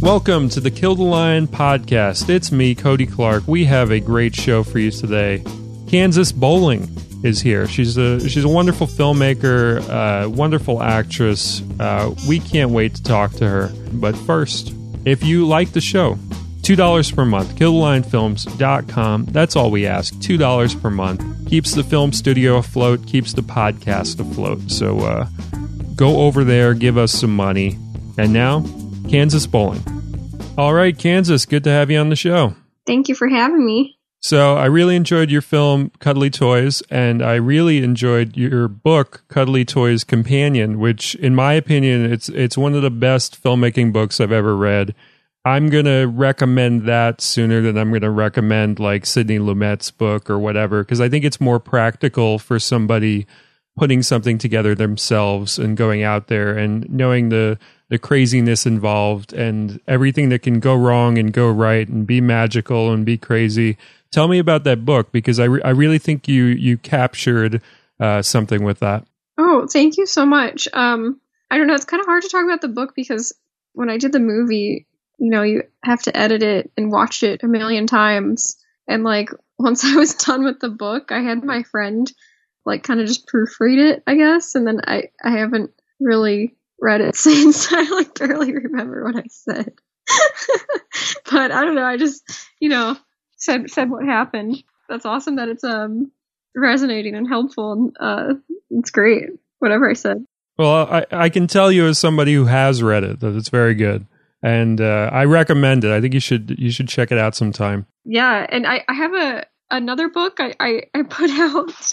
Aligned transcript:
Welcome 0.00 0.48
to 0.50 0.60
the 0.60 0.70
Kill 0.70 0.94
the 0.94 1.02
Lion 1.02 1.48
podcast. 1.48 2.28
It's 2.30 2.52
me, 2.52 2.76
Cody 2.76 3.04
Clarke. 3.04 3.48
We 3.48 3.64
have 3.64 3.90
a 3.90 3.98
great 3.98 4.32
show 4.32 4.62
for 4.62 4.78
you 4.78 4.92
today. 4.92 5.42
Kansas 5.88 6.30
Bowling 6.30 6.88
is 7.24 7.40
here. 7.40 7.66
She's 7.66 7.96
a 7.96 8.20
she's 8.28 8.44
a 8.44 8.48
wonderful 8.48 8.86
filmmaker, 8.86 9.80
uh, 9.88 10.30
wonderful 10.30 10.84
actress. 10.84 11.62
Uh, 11.80 12.14
we 12.28 12.38
can't 12.38 12.70
wait 12.70 12.94
to 12.94 13.02
talk 13.02 13.32
to 13.32 13.48
her. 13.48 13.72
But 13.92 14.16
first, 14.16 14.72
if 15.04 15.24
you 15.24 15.48
like 15.48 15.72
the 15.72 15.80
show, 15.80 16.16
two 16.62 16.76
dollars 16.76 17.10
per 17.10 17.24
month. 17.24 17.56
KillTheLionFilms.com. 17.56 19.24
That's 19.26 19.56
all 19.56 19.70
we 19.72 19.84
ask. 19.86 20.18
Two 20.20 20.36
dollars 20.36 20.76
per 20.76 20.90
month 20.90 21.48
keeps 21.48 21.74
the 21.74 21.82
film 21.82 22.12
studio 22.12 22.58
afloat, 22.58 23.04
keeps 23.08 23.32
the 23.32 23.42
podcast 23.42 24.20
afloat. 24.20 24.70
So 24.70 25.00
uh, 25.00 25.26
go 25.96 26.18
over 26.20 26.44
there, 26.44 26.72
give 26.72 26.96
us 26.96 27.10
some 27.10 27.34
money. 27.34 27.76
And 28.16 28.32
now, 28.32 28.64
Kansas 29.08 29.46
Bowling. 29.46 29.82
All 30.58 30.74
right, 30.74 30.96
Kansas, 30.96 31.46
good 31.46 31.64
to 31.64 31.70
have 31.70 31.90
you 31.90 31.98
on 31.98 32.10
the 32.10 32.16
show. 32.16 32.54
Thank 32.86 33.08
you 33.08 33.14
for 33.14 33.28
having 33.28 33.64
me. 33.64 33.98
So, 34.20 34.56
I 34.56 34.66
really 34.66 34.96
enjoyed 34.96 35.30
your 35.30 35.40
film, 35.40 35.92
Cuddly 36.00 36.28
Toys, 36.28 36.82
and 36.90 37.22
I 37.22 37.36
really 37.36 37.78
enjoyed 37.84 38.36
your 38.36 38.66
book, 38.66 39.22
Cuddly 39.28 39.64
Toys 39.64 40.04
Companion, 40.04 40.78
which, 40.78 41.14
in 41.14 41.34
my 41.34 41.52
opinion, 41.52 42.12
it's 42.12 42.28
it's 42.28 42.58
one 42.58 42.74
of 42.74 42.82
the 42.82 42.90
best 42.90 43.42
filmmaking 43.42 43.92
books 43.92 44.20
I've 44.20 44.32
ever 44.32 44.56
read. 44.56 44.94
I'm 45.44 45.70
going 45.70 45.84
to 45.84 46.06
recommend 46.06 46.82
that 46.82 47.20
sooner 47.20 47.62
than 47.62 47.78
I'm 47.78 47.90
going 47.90 48.02
to 48.02 48.10
recommend 48.10 48.80
like 48.80 49.06
Sidney 49.06 49.38
Lumet's 49.38 49.90
book 49.90 50.28
or 50.28 50.38
whatever, 50.38 50.82
because 50.82 51.00
I 51.00 51.08
think 51.08 51.24
it's 51.24 51.40
more 51.40 51.60
practical 51.60 52.38
for 52.38 52.58
somebody 52.58 53.26
putting 53.78 54.02
something 54.02 54.36
together 54.36 54.74
themselves 54.74 55.58
and 55.58 55.76
going 55.76 56.02
out 56.02 56.26
there 56.26 56.58
and 56.58 56.90
knowing 56.90 57.28
the 57.28 57.58
the 57.88 57.98
craziness 57.98 58.66
involved 58.66 59.32
and 59.32 59.80
everything 59.86 60.28
that 60.28 60.42
can 60.42 60.60
go 60.60 60.74
wrong 60.74 61.18
and 61.18 61.32
go 61.32 61.50
right 61.50 61.88
and 61.88 62.06
be 62.06 62.20
magical 62.20 62.92
and 62.92 63.04
be 63.04 63.16
crazy. 63.16 63.78
Tell 64.10 64.28
me 64.28 64.38
about 64.38 64.64
that 64.64 64.84
book 64.84 65.10
because 65.12 65.40
I, 65.40 65.44
re- 65.44 65.62
I 65.62 65.70
really 65.70 65.98
think 65.98 66.28
you 66.28 66.44
you 66.44 66.78
captured 66.78 67.62
uh, 68.00 68.22
something 68.22 68.62
with 68.62 68.80
that. 68.80 69.06
Oh, 69.38 69.66
thank 69.66 69.96
you 69.96 70.06
so 70.06 70.26
much. 70.26 70.68
Um, 70.72 71.20
I 71.50 71.56
don't 71.56 71.66
know. 71.66 71.74
It's 71.74 71.84
kind 71.84 72.00
of 72.00 72.06
hard 72.06 72.22
to 72.22 72.28
talk 72.28 72.44
about 72.44 72.60
the 72.60 72.68
book 72.68 72.94
because 72.94 73.32
when 73.72 73.88
I 73.88 73.96
did 73.96 74.12
the 74.12 74.20
movie, 74.20 74.86
you 75.18 75.30
know, 75.30 75.42
you 75.42 75.62
have 75.84 76.02
to 76.02 76.16
edit 76.16 76.42
it 76.42 76.70
and 76.76 76.92
watch 76.92 77.22
it 77.22 77.42
a 77.42 77.48
million 77.48 77.86
times. 77.86 78.56
And 78.86 79.04
like 79.04 79.30
once 79.58 79.84
I 79.84 79.96
was 79.96 80.14
done 80.14 80.44
with 80.44 80.60
the 80.60 80.68
book, 80.68 81.10
I 81.10 81.20
had 81.20 81.44
my 81.44 81.62
friend 81.62 82.10
like 82.64 82.82
kind 82.82 83.00
of 83.00 83.06
just 83.06 83.26
proofread 83.26 83.78
it, 83.78 84.02
I 84.06 84.14
guess, 84.16 84.54
and 84.54 84.66
then 84.66 84.80
I 84.86 85.10
I 85.24 85.30
haven't 85.30 85.70
really 86.00 86.54
read 86.80 87.00
it 87.00 87.16
since. 87.16 87.72
I 87.72 87.82
like 87.90 88.18
barely 88.18 88.52
remember 88.54 89.04
what 89.04 89.16
I 89.16 89.26
said. 89.28 89.72
but 91.30 91.52
I 91.52 91.64
don't 91.64 91.74
know, 91.74 91.84
I 91.84 91.96
just, 91.96 92.22
you 92.60 92.68
know, 92.68 92.96
said 93.36 93.70
said 93.70 93.90
what 93.90 94.04
happened. 94.04 94.62
That's 94.88 95.06
awesome 95.06 95.36
that 95.36 95.48
it's 95.48 95.64
um 95.64 96.10
resonating 96.56 97.14
and 97.14 97.28
helpful 97.28 97.72
and 97.72 97.96
uh 98.00 98.34
it's 98.70 98.90
great. 98.90 99.28
Whatever 99.58 99.90
I 99.90 99.94
said. 99.94 100.24
Well, 100.56 100.92
I, 100.92 101.06
I 101.12 101.28
can 101.28 101.46
tell 101.46 101.70
you 101.70 101.86
as 101.86 101.98
somebody 101.98 102.34
who 102.34 102.46
has 102.46 102.82
read 102.82 103.04
it 103.04 103.20
that 103.20 103.36
it's 103.36 103.48
very 103.48 103.74
good. 103.74 104.06
And 104.42 104.80
uh, 104.80 105.10
I 105.12 105.24
recommend 105.24 105.84
it. 105.84 105.92
I 105.92 106.00
think 106.00 106.14
you 106.14 106.20
should 106.20 106.56
you 106.58 106.70
should 106.70 106.88
check 106.88 107.10
it 107.10 107.18
out 107.18 107.34
sometime. 107.34 107.86
Yeah, 108.04 108.46
and 108.48 108.66
I, 108.66 108.84
I 108.88 108.94
have 108.94 109.14
a 109.14 109.46
another 109.70 110.08
book 110.08 110.38
I, 110.38 110.54
I, 110.58 110.82
I 110.94 111.02
put 111.02 111.30
out 111.38 111.92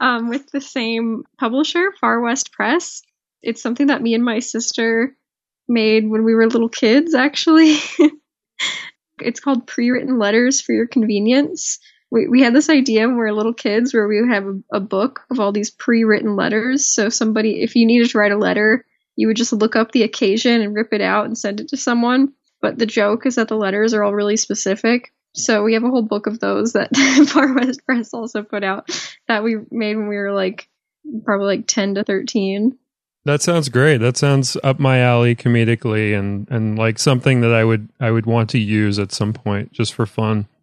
um, 0.00 0.28
with 0.28 0.50
the 0.50 0.60
same 0.60 1.24
publisher, 1.38 1.92
Far 2.00 2.20
West 2.20 2.52
Press. 2.52 3.02
It's 3.42 3.62
something 3.62 3.88
that 3.88 4.02
me 4.02 4.14
and 4.14 4.24
my 4.24 4.38
sister 4.38 5.16
made 5.68 6.08
when 6.08 6.24
we 6.24 6.34
were 6.34 6.48
little 6.48 6.68
kids, 6.68 7.14
actually. 7.14 7.76
it's 9.20 9.40
called 9.40 9.66
Pre-Written 9.66 10.18
Letters 10.18 10.60
for 10.60 10.72
Your 10.72 10.86
Convenience. 10.86 11.78
We, 12.10 12.28
we 12.28 12.42
had 12.42 12.54
this 12.54 12.68
idea 12.68 13.06
when 13.06 13.16
we 13.16 13.22
were 13.22 13.32
little 13.32 13.54
kids 13.54 13.94
where 13.94 14.06
we 14.06 14.20
would 14.20 14.30
have 14.30 14.46
a, 14.46 14.60
a 14.74 14.80
book 14.80 15.20
of 15.30 15.40
all 15.40 15.52
these 15.52 15.70
pre-written 15.70 16.36
letters. 16.36 16.86
So 16.86 17.08
somebody, 17.08 17.62
if 17.62 17.74
you 17.74 17.86
needed 17.86 18.10
to 18.10 18.18
write 18.18 18.32
a 18.32 18.38
letter, 18.38 18.84
you 19.16 19.26
would 19.26 19.36
just 19.36 19.52
look 19.52 19.76
up 19.76 19.92
the 19.92 20.02
occasion 20.02 20.60
and 20.60 20.74
rip 20.74 20.92
it 20.92 21.00
out 21.00 21.26
and 21.26 21.36
send 21.36 21.60
it 21.60 21.68
to 21.68 21.76
someone. 21.76 22.32
But 22.60 22.78
the 22.78 22.86
joke 22.86 23.26
is 23.26 23.36
that 23.36 23.48
the 23.48 23.56
letters 23.56 23.94
are 23.94 24.02
all 24.02 24.14
really 24.14 24.36
specific. 24.36 25.12
So 25.34 25.62
we 25.62 25.74
have 25.74 25.84
a 25.84 25.88
whole 25.88 26.02
book 26.02 26.26
of 26.26 26.38
those 26.38 26.74
that 26.74 26.94
Far 27.28 27.54
West 27.54 27.84
Press 27.86 28.12
also 28.12 28.42
put 28.42 28.62
out 28.62 28.90
that 29.28 29.42
we 29.42 29.56
made 29.70 29.96
when 29.96 30.08
we 30.08 30.16
were 30.16 30.32
like 30.32 30.68
probably 31.24 31.56
like 31.56 31.66
10 31.66 31.96
to 31.96 32.04
13. 32.04 32.78
That 33.24 33.40
sounds 33.42 33.68
great. 33.68 33.98
That 33.98 34.16
sounds 34.16 34.56
up 34.64 34.80
my 34.80 34.98
alley 34.98 35.36
comedically 35.36 36.18
and 36.18 36.48
and 36.50 36.78
like 36.78 36.98
something 36.98 37.40
that 37.42 37.52
I 37.52 37.64
would 37.64 37.88
I 38.00 38.10
would 38.10 38.26
want 38.26 38.50
to 38.50 38.58
use 38.58 38.98
at 38.98 39.12
some 39.12 39.32
point 39.32 39.72
just 39.72 39.94
for 39.94 40.06
fun. 40.06 40.48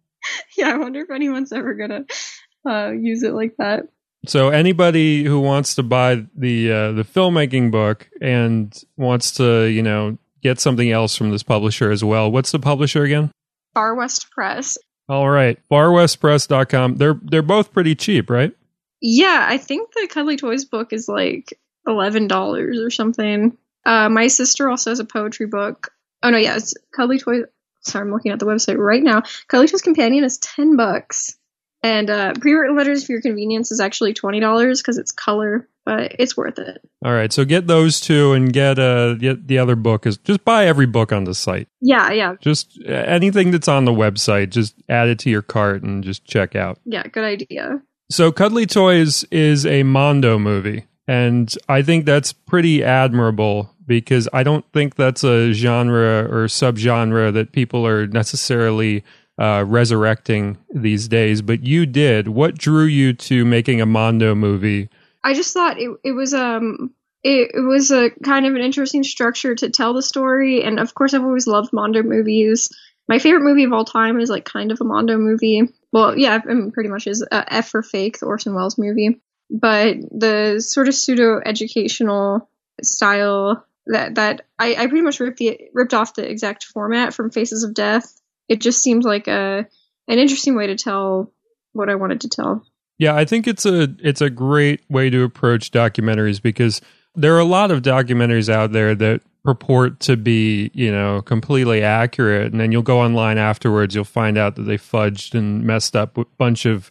Yeah, 0.58 0.74
I 0.74 0.76
wonder 0.76 1.00
if 1.00 1.10
anyone's 1.10 1.50
ever 1.50 1.72
going 1.72 1.88
to 1.88 2.70
uh, 2.70 2.90
use 2.90 3.22
it 3.22 3.32
like 3.32 3.56
that. 3.56 3.84
So 4.26 4.50
anybody 4.50 5.24
who 5.24 5.40
wants 5.40 5.76
to 5.76 5.82
buy 5.82 6.26
the 6.36 6.70
uh, 6.70 6.92
the 6.92 7.04
filmmaking 7.04 7.70
book 7.70 8.06
and 8.20 8.70
wants 8.98 9.32
to, 9.32 9.64
you 9.64 9.82
know, 9.82 10.18
get 10.42 10.60
something 10.60 10.90
else 10.90 11.16
from 11.16 11.30
this 11.30 11.42
publisher 11.42 11.90
as 11.90 12.04
well. 12.04 12.30
What's 12.30 12.52
the 12.52 12.58
publisher 12.58 13.02
again? 13.02 13.30
Far 13.72 13.94
West 13.94 14.30
Press. 14.30 14.76
All 15.08 15.28
right. 15.28 15.58
FarWestPress.com. 15.70 16.96
They're 16.96 17.18
they're 17.22 17.42
both 17.42 17.72
pretty 17.72 17.94
cheap, 17.94 18.28
right? 18.28 18.54
Yeah, 19.00 19.46
I 19.48 19.56
think 19.56 19.92
the 19.94 20.06
Cuddly 20.10 20.36
Toys 20.36 20.66
book 20.66 20.92
is 20.92 21.08
like 21.08 21.58
eleven 21.86 22.28
dollars 22.28 22.78
or 22.80 22.90
something. 22.90 23.56
Uh, 23.84 24.08
my 24.08 24.26
sister 24.28 24.68
also 24.68 24.90
has 24.90 25.00
a 25.00 25.04
poetry 25.04 25.46
book. 25.46 25.90
Oh 26.22 26.30
no, 26.30 26.36
yeah, 26.38 26.56
it's 26.56 26.74
Cuddly 26.94 27.18
Toys. 27.18 27.44
Sorry, 27.82 28.04
I'm 28.04 28.12
looking 28.12 28.30
at 28.32 28.38
the 28.38 28.46
website 28.46 28.76
right 28.76 29.02
now. 29.02 29.22
Cuddly 29.48 29.68
Toys 29.68 29.80
Companion 29.82 30.22
is 30.24 30.38
ten 30.38 30.76
bucks, 30.76 31.36
and 31.82 32.10
uh, 32.10 32.34
pre-written 32.34 32.76
letters 32.76 33.06
for 33.06 33.12
your 33.12 33.22
convenience 33.22 33.72
is 33.72 33.80
actually 33.80 34.12
twenty 34.12 34.38
dollars 34.40 34.82
because 34.82 34.98
it's 34.98 35.12
color, 35.12 35.66
but 35.86 36.16
it's 36.18 36.36
worth 36.36 36.58
it. 36.58 36.82
All 37.02 37.12
right, 37.14 37.32
so 37.32 37.46
get 37.46 37.66
those 37.66 37.98
two 38.00 38.34
and 38.34 38.52
get 38.52 38.78
uh 38.78 39.14
get 39.14 39.48
the 39.48 39.56
other 39.58 39.76
book 39.76 40.06
is 40.06 40.18
just 40.18 40.44
buy 40.44 40.66
every 40.66 40.84
book 40.84 41.10
on 41.10 41.24
the 41.24 41.34
site. 41.34 41.68
Yeah, 41.80 42.12
yeah, 42.12 42.34
Just 42.42 42.78
anything 42.86 43.50
that's 43.50 43.68
on 43.68 43.86
the 43.86 43.92
website, 43.92 44.50
just 44.50 44.74
add 44.90 45.08
it 45.08 45.18
to 45.20 45.30
your 45.30 45.40
cart 45.42 45.82
and 45.82 46.04
just 46.04 46.26
check 46.26 46.54
out. 46.54 46.78
yeah. 46.84 47.04
Good 47.04 47.24
idea. 47.24 47.80
So 48.10 48.30
Cuddly 48.30 48.66
Toys 48.66 49.24
is 49.30 49.64
a 49.64 49.84
Mondo 49.84 50.38
movie, 50.38 50.84
and 51.10 51.52
I 51.68 51.82
think 51.82 52.06
that's 52.06 52.32
pretty 52.32 52.84
admirable 52.84 53.74
because 53.84 54.28
I 54.32 54.44
don't 54.44 54.64
think 54.72 54.94
that's 54.94 55.24
a 55.24 55.52
genre 55.52 56.22
or 56.22 56.46
subgenre 56.46 57.32
that 57.32 57.50
people 57.50 57.84
are 57.84 58.06
necessarily 58.06 59.02
uh, 59.36 59.64
resurrecting 59.66 60.56
these 60.72 61.08
days. 61.08 61.42
But 61.42 61.66
you 61.66 61.84
did. 61.84 62.28
What 62.28 62.56
drew 62.56 62.84
you 62.84 63.12
to 63.14 63.44
making 63.44 63.80
a 63.80 63.86
Mondo 63.86 64.36
movie? 64.36 64.88
I 65.24 65.34
just 65.34 65.52
thought 65.52 65.80
it 65.80 65.90
it 66.04 66.12
was 66.12 66.32
um 66.32 66.94
it, 67.24 67.50
it 67.54 67.66
was 67.66 67.90
a 67.90 68.10
kind 68.22 68.46
of 68.46 68.54
an 68.54 68.60
interesting 68.60 69.02
structure 69.02 69.56
to 69.56 69.68
tell 69.68 69.94
the 69.94 70.02
story, 70.02 70.62
and 70.62 70.78
of 70.78 70.94
course 70.94 71.12
I've 71.12 71.24
always 71.24 71.48
loved 71.48 71.72
Mondo 71.72 72.04
movies. 72.04 72.68
My 73.08 73.18
favorite 73.18 73.42
movie 73.42 73.64
of 73.64 73.72
all 73.72 73.84
time 73.84 74.20
is 74.20 74.30
like 74.30 74.44
kind 74.44 74.70
of 74.70 74.80
a 74.80 74.84
Mondo 74.84 75.18
movie. 75.18 75.62
Well, 75.90 76.16
yeah, 76.16 76.38
pretty 76.38 76.88
much 76.88 77.08
is 77.08 77.26
uh, 77.32 77.44
F 77.48 77.70
for 77.70 77.82
Fake, 77.82 78.20
the 78.20 78.26
Orson 78.26 78.54
Welles 78.54 78.78
movie. 78.78 79.20
But 79.50 79.96
the 80.10 80.60
sort 80.60 80.88
of 80.88 80.94
pseudo 80.94 81.40
educational 81.44 82.48
style 82.82 83.66
that 83.86 84.14
that 84.14 84.46
I, 84.58 84.74
I 84.74 84.86
pretty 84.86 85.02
much 85.02 85.20
ripped 85.20 85.38
the 85.38 85.60
ripped 85.74 85.94
off 85.94 86.14
the 86.14 86.28
exact 86.28 86.64
format 86.64 87.12
from 87.14 87.30
Faces 87.30 87.64
of 87.64 87.74
Death. 87.74 88.20
It 88.48 88.60
just 88.60 88.82
seems 88.82 89.04
like 89.04 89.28
a 89.28 89.66
an 90.08 90.18
interesting 90.18 90.54
way 90.56 90.68
to 90.68 90.76
tell 90.76 91.32
what 91.72 91.88
I 91.88 91.94
wanted 91.96 92.22
to 92.22 92.28
tell. 92.28 92.64
Yeah, 92.98 93.14
I 93.14 93.24
think 93.24 93.46
it's 93.46 93.66
a 93.66 93.88
it's 94.00 94.20
a 94.20 94.30
great 94.30 94.82
way 94.88 95.10
to 95.10 95.22
approach 95.24 95.70
documentaries 95.70 96.40
because 96.40 96.80
there 97.14 97.34
are 97.34 97.40
a 97.40 97.44
lot 97.44 97.70
of 97.70 97.82
documentaries 97.82 98.48
out 98.48 98.72
there 98.72 98.94
that 98.94 99.22
purport 99.42 100.00
to 100.00 100.16
be, 100.16 100.70
you 100.74 100.92
know, 100.92 101.22
completely 101.22 101.82
accurate 101.82 102.52
and 102.52 102.60
then 102.60 102.72
you'll 102.72 102.82
go 102.82 103.00
online 103.00 103.38
afterwards 103.38 103.94
you'll 103.94 104.04
find 104.04 104.36
out 104.36 104.54
that 104.56 104.64
they 104.64 104.76
fudged 104.76 105.34
and 105.34 105.64
messed 105.64 105.96
up 105.96 106.18
a 106.18 106.26
bunch 106.36 106.66
of 106.66 106.90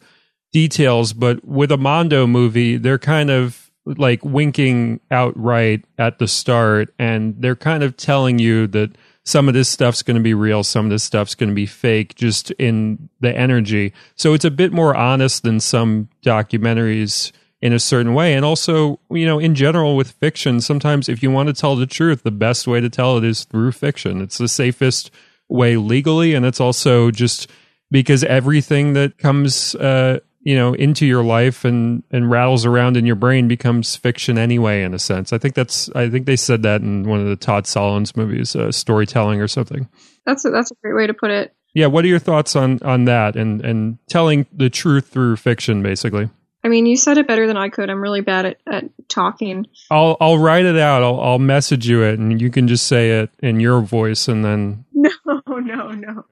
details, 0.51 1.13
but 1.13 1.43
with 1.45 1.71
a 1.71 1.77
Mondo 1.77 2.27
movie, 2.27 2.77
they're 2.77 2.99
kind 2.99 3.29
of 3.29 3.69
like 3.85 4.23
winking 4.23 4.99
outright 5.09 5.83
at 5.97 6.19
the 6.19 6.27
start 6.27 6.93
and 6.99 7.35
they're 7.39 7.55
kind 7.55 7.83
of 7.83 7.97
telling 7.97 8.37
you 8.37 8.67
that 8.67 8.95
some 9.23 9.47
of 9.47 9.53
this 9.53 9.69
stuff's 9.69 10.01
going 10.03 10.17
to 10.17 10.23
be 10.23 10.33
real, 10.33 10.63
some 10.63 10.85
of 10.85 10.91
this 10.91 11.03
stuff's 11.03 11.35
going 11.35 11.49
to 11.49 11.55
be 11.55 11.65
fake, 11.65 12.15
just 12.15 12.51
in 12.51 13.09
the 13.19 13.35
energy. 13.35 13.93
So 14.15 14.33
it's 14.33 14.45
a 14.45 14.51
bit 14.51 14.71
more 14.71 14.95
honest 14.95 15.43
than 15.43 15.59
some 15.59 16.09
documentaries 16.23 17.31
in 17.61 17.73
a 17.73 17.79
certain 17.79 18.13
way. 18.13 18.33
And 18.33 18.45
also, 18.45 18.99
you 19.11 19.25
know, 19.25 19.37
in 19.37 19.53
general 19.53 19.95
with 19.95 20.11
fiction, 20.11 20.61
sometimes 20.61 21.09
if 21.09 21.21
you 21.21 21.29
want 21.29 21.47
to 21.47 21.53
tell 21.53 21.75
the 21.75 21.85
truth, 21.85 22.23
the 22.23 22.31
best 22.31 22.67
way 22.67 22.79
to 22.79 22.89
tell 22.89 23.17
it 23.17 23.23
is 23.23 23.43
through 23.43 23.73
fiction. 23.73 24.21
It's 24.21 24.37
the 24.37 24.47
safest 24.47 25.11
way 25.47 25.77
legally, 25.77 26.33
and 26.33 26.45
it's 26.45 26.61
also 26.61 27.11
just 27.11 27.49
because 27.91 28.23
everything 28.23 28.93
that 28.93 29.17
comes 29.17 29.75
uh, 29.75 30.19
you 30.41 30.55
know 30.55 30.73
into 30.73 31.05
your 31.05 31.23
life 31.23 31.65
and 31.65 32.03
and 32.11 32.29
rattles 32.29 32.65
around 32.65 32.97
in 32.97 33.05
your 33.05 33.15
brain 33.15 33.47
becomes 33.47 33.95
fiction 33.95 34.37
anyway 34.37 34.83
in 34.83 34.93
a 34.93 34.99
sense 34.99 35.33
i 35.33 35.37
think 35.37 35.55
that's 35.55 35.89
i 35.95 36.09
think 36.09 36.25
they 36.25 36.35
said 36.35 36.63
that 36.63 36.81
in 36.81 37.07
one 37.07 37.19
of 37.19 37.27
the 37.27 37.35
todd 37.35 37.65
solondz 37.65 38.15
movies 38.15 38.55
uh, 38.55 38.71
storytelling 38.71 39.41
or 39.41 39.47
something 39.47 39.87
that's 40.25 40.45
a, 40.45 40.49
that's 40.49 40.71
a 40.71 40.75
great 40.81 40.95
way 40.95 41.07
to 41.07 41.13
put 41.13 41.31
it 41.31 41.53
yeah 41.73 41.87
what 41.87 42.03
are 42.05 42.09
your 42.09 42.19
thoughts 42.19 42.55
on 42.55 42.79
on 42.83 43.05
that 43.05 43.35
and 43.35 43.61
and 43.61 43.97
telling 44.07 44.45
the 44.51 44.69
truth 44.69 45.07
through 45.07 45.35
fiction 45.35 45.83
basically 45.83 46.29
I 46.61 46.67
mean, 46.67 46.85
you 46.85 46.97
said 46.97 47.17
it 47.17 47.25
better 47.25 47.47
than 47.47 47.55
I 47.55 47.69
could. 47.69 47.89
I'm 47.89 48.01
really 48.01 48.19
bad 48.19 48.45
at, 48.45 48.57
at 48.69 48.83
talking. 49.07 49.65
I'll 49.89 50.17
I'll 50.19 50.37
write 50.37 50.65
it 50.65 50.77
out. 50.77 51.03
I'll 51.03 51.19
I'll 51.21 51.39
message 51.39 51.87
you 51.87 52.03
it, 52.03 52.19
and 52.19 52.41
you 52.41 52.49
can 52.49 52.67
just 52.67 52.85
say 52.85 53.21
it 53.21 53.29
in 53.39 53.61
your 53.61 53.79
voice, 53.79 54.27
and 54.27 54.43
then. 54.43 54.85
No, 55.25 55.57
no, 55.57 55.91
no. 55.91 56.25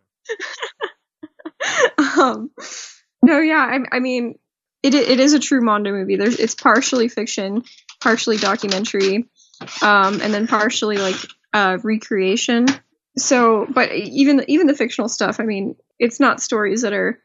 um, 2.21 2.51
no, 3.21 3.39
yeah. 3.39 3.79
I, 3.91 3.97
I 3.97 3.99
mean, 3.99 4.37
it 4.83 4.93
it 4.93 5.19
is 5.19 5.33
a 5.33 5.39
true 5.39 5.61
Mondo 5.61 5.91
movie. 5.91 6.15
There's 6.15 6.39
it's 6.39 6.55
partially 6.55 7.09
fiction, 7.09 7.63
partially 8.01 8.37
documentary, 8.37 9.25
um, 9.81 10.21
and 10.21 10.33
then 10.33 10.47
partially 10.47 10.97
like 10.97 11.15
uh, 11.53 11.77
recreation. 11.83 12.67
So, 13.17 13.65
but 13.69 13.91
even 13.91 14.43
even 14.47 14.67
the 14.67 14.75
fictional 14.75 15.09
stuff. 15.09 15.39
I 15.39 15.43
mean, 15.43 15.75
it's 15.99 16.19
not 16.19 16.41
stories 16.41 16.83
that 16.83 16.93
are 16.93 17.19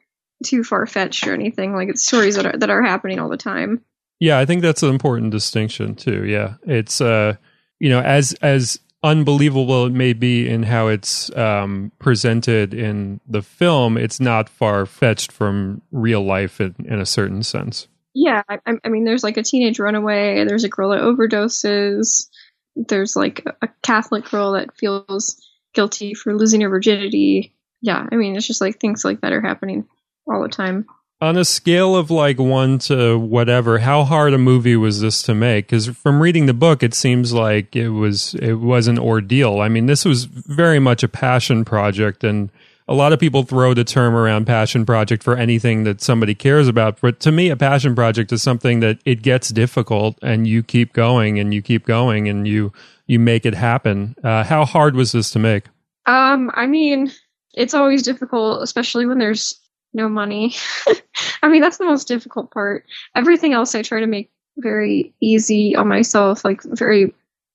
too 0.44 0.64
far 0.64 0.86
fetched 0.86 1.26
or 1.26 1.34
anything. 1.34 1.74
Like 1.74 1.88
it's 1.88 2.06
stories 2.06 2.36
that 2.36 2.46
are 2.46 2.56
that 2.56 2.70
are 2.70 2.82
happening 2.82 3.18
all 3.18 3.28
the 3.28 3.36
time. 3.36 3.82
Yeah, 4.18 4.38
I 4.38 4.46
think 4.46 4.62
that's 4.62 4.82
an 4.82 4.90
important 4.90 5.32
distinction 5.32 5.94
too. 5.94 6.24
Yeah, 6.24 6.54
it's 6.66 7.00
uh, 7.00 7.36
you 7.78 7.90
know, 7.90 8.00
as 8.00 8.32
as 8.40 8.78
unbelievable 9.02 9.86
it 9.86 9.92
may 9.92 10.12
be 10.12 10.48
in 10.48 10.62
how 10.62 10.88
it's 10.88 11.34
um, 11.36 11.92
presented 11.98 12.72
in 12.72 13.20
the 13.26 13.42
film, 13.42 13.96
it's 13.96 14.20
not 14.20 14.48
far 14.48 14.86
fetched 14.86 15.32
from 15.32 15.82
real 15.90 16.24
life 16.24 16.60
in, 16.60 16.74
in 16.84 17.00
a 17.00 17.06
certain 17.06 17.42
sense. 17.42 17.88
Yeah, 18.14 18.42
I, 18.48 18.58
I, 18.84 18.88
mean, 18.88 19.04
there's 19.04 19.24
like 19.24 19.38
a 19.38 19.42
teenage 19.42 19.78
runaway. 19.78 20.44
There's 20.44 20.64
a 20.64 20.68
girl 20.68 20.90
that 20.90 21.00
overdoses. 21.00 22.28
There's 22.76 23.16
like 23.16 23.44
a 23.62 23.68
Catholic 23.82 24.28
girl 24.28 24.52
that 24.52 24.76
feels 24.76 25.40
guilty 25.74 26.14
for 26.14 26.36
losing 26.36 26.60
her 26.60 26.68
virginity. 26.68 27.54
Yeah, 27.80 28.06
I 28.10 28.16
mean, 28.16 28.36
it's 28.36 28.46
just 28.46 28.60
like 28.60 28.78
things 28.78 29.04
like 29.04 29.22
that 29.22 29.32
are 29.32 29.40
happening 29.40 29.88
all 30.30 30.42
the 30.42 30.48
time. 30.48 30.86
On 31.22 31.36
a 31.36 31.44
scale 31.44 31.94
of 31.94 32.10
like 32.10 32.40
one 32.40 32.80
to 32.80 33.16
whatever, 33.16 33.78
how 33.78 34.02
hard 34.02 34.34
a 34.34 34.38
movie 34.38 34.74
was 34.74 35.00
this 35.00 35.22
to 35.22 35.36
make? 35.36 35.66
Because 35.66 35.86
from 35.86 36.20
reading 36.20 36.46
the 36.46 36.52
book, 36.52 36.82
it 36.82 36.94
seems 36.94 37.32
like 37.32 37.76
it 37.76 37.90
was 37.90 38.34
it 38.34 38.54
was 38.54 38.88
an 38.88 38.98
ordeal. 38.98 39.60
I 39.60 39.68
mean, 39.68 39.86
this 39.86 40.04
was 40.04 40.24
very 40.24 40.80
much 40.80 41.04
a 41.04 41.08
passion 41.08 41.64
project, 41.64 42.24
and 42.24 42.50
a 42.88 42.94
lot 42.94 43.12
of 43.12 43.20
people 43.20 43.44
throw 43.44 43.72
the 43.72 43.84
term 43.84 44.16
around 44.16 44.48
passion 44.48 44.84
project 44.84 45.22
for 45.22 45.36
anything 45.36 45.84
that 45.84 46.00
somebody 46.00 46.34
cares 46.34 46.66
about. 46.66 47.00
But 47.00 47.20
to 47.20 47.30
me, 47.30 47.50
a 47.50 47.56
passion 47.56 47.94
project 47.94 48.32
is 48.32 48.42
something 48.42 48.80
that 48.80 48.98
it 49.04 49.22
gets 49.22 49.50
difficult, 49.50 50.18
and 50.22 50.48
you 50.48 50.64
keep 50.64 50.92
going 50.92 51.38
and 51.38 51.54
you 51.54 51.62
keep 51.62 51.86
going 51.86 52.28
and 52.28 52.48
you 52.48 52.72
you 53.06 53.20
make 53.20 53.46
it 53.46 53.54
happen. 53.54 54.16
Uh, 54.24 54.42
how 54.42 54.64
hard 54.64 54.96
was 54.96 55.12
this 55.12 55.30
to 55.30 55.38
make? 55.38 55.66
Um, 56.04 56.50
I 56.54 56.66
mean, 56.66 57.12
it's 57.54 57.74
always 57.74 58.02
difficult, 58.02 58.60
especially 58.60 59.06
when 59.06 59.20
there's 59.20 59.61
no 59.94 60.08
money. 60.08 60.54
I 61.42 61.48
mean, 61.48 61.60
that's 61.60 61.78
the 61.78 61.84
most 61.84 62.08
difficult 62.08 62.50
part. 62.50 62.84
Everything 63.14 63.52
else 63.52 63.74
I 63.74 63.82
try 63.82 64.00
to 64.00 64.06
make 64.06 64.30
very 64.58 65.14
easy 65.20 65.74
on 65.76 65.88
myself, 65.88 66.44
like 66.44 66.62
very 66.64 67.14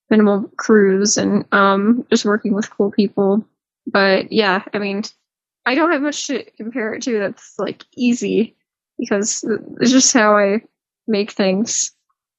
minimal 0.10 0.50
crews 0.58 1.18
and 1.18 1.46
um, 1.52 2.06
just 2.10 2.26
working 2.26 2.54
with 2.54 2.70
cool 2.70 2.92
people. 2.92 3.46
But 3.86 4.32
yeah, 4.32 4.64
I 4.74 4.80
mean, 4.80 5.04
I 5.66 5.76
don't 5.76 5.92
have 5.92 6.02
much 6.02 6.28
to 6.28 6.44
compare 6.52 6.94
it 6.94 7.04
to 7.04 7.20
that's 7.20 7.56
like 7.58 7.84
easy 7.96 8.56
because 8.98 9.44
it's 9.80 9.92
just 9.92 10.14
how 10.14 10.38
I 10.38 10.62
make 11.08 11.32
things. 11.32 11.92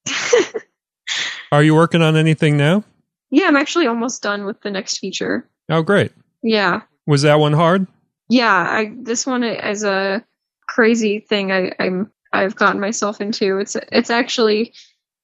Are 1.53 1.62
you 1.62 1.75
working 1.75 2.03
on 2.03 2.17
anything 2.17 2.56
now? 2.56 2.85
Yeah, 3.31 3.47
I'm 3.47 3.56
actually 3.56 3.87
almost 3.87 4.23
done 4.23 4.45
with 4.45 4.61
the 4.62 4.71
next 4.71 4.99
feature. 4.99 5.49
Oh, 5.69 5.83
great. 5.83 6.12
Yeah. 6.43 6.83
Was 7.06 7.23
that 7.23 7.41
one 7.41 7.53
hard? 7.53 7.87
Yeah, 8.29 8.55
I 8.55 8.93
this 9.01 9.27
one 9.27 9.43
is 9.45 9.85
a 9.85 10.25
crazy 10.69 11.21
thing 11.21 11.53
I, 11.53 11.73
I'm 11.79 12.11
I've 12.33 12.57
gotten 12.57 12.81
myself 12.81 13.21
into. 13.21 13.59
It's 13.59 13.77
it's 13.93 14.11
actually 14.11 14.75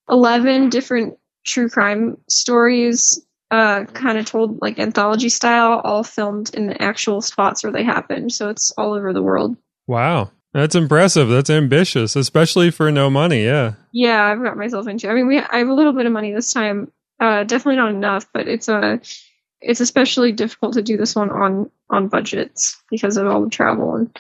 eleven 0.09 0.71
different 0.71 1.19
true 1.45 1.69
crime 1.69 2.17
stories, 2.29 3.25
uh, 3.51 3.85
kind 3.85 4.19
of 4.19 4.27
told 4.27 4.61
like 4.63 4.79
anthology 4.79 5.29
style, 5.29 5.81
all 5.85 6.03
filmed 6.03 6.55
in 6.55 6.67
the 6.67 6.83
actual 6.83 7.21
spots 7.21 7.63
where 7.63 7.73
they 7.73 7.85
happened. 7.85 8.33
So 8.33 8.49
it's 8.49 8.71
all 8.73 8.95
over 8.95 9.13
the 9.13 9.23
world. 9.23 9.57
Wow. 9.87 10.31
That's 10.55 10.77
impressive. 10.77 11.29
That's 11.29 11.51
ambitious, 11.51 12.15
especially 12.15 12.71
for 12.71 12.93
no 12.93 13.11
money. 13.11 13.45
Yeah. 13.45 13.73
Yeah, 13.93 14.25
I've 14.25 14.43
got 14.43 14.57
myself 14.57 14.87
into. 14.87 15.09
I 15.09 15.15
mean, 15.15 15.27
we 15.27 15.41
I 15.41 15.59
have 15.59 15.69
a 15.69 15.75
little 15.75 15.93
bit 15.93 16.07
of 16.07 16.13
money 16.13 16.33
this 16.33 16.53
time. 16.53 16.93
Uh, 17.19 17.43
definitely 17.43 17.77
not 17.77 17.91
enough, 17.91 18.27
but 18.33 18.47
it's 18.47 18.69
a 18.69 19.01
it's 19.65 19.81
especially 19.81 20.33
difficult 20.33 20.75
to 20.75 20.83
do 20.83 20.97
this 20.97 21.15
one 21.15 21.31
on 21.31 21.71
on 21.91 22.09
budgets 22.09 22.83
because 22.91 23.17
of 23.17 23.27
all 23.27 23.43
the 23.43 23.51
travel 23.51 23.95
and 23.95 24.17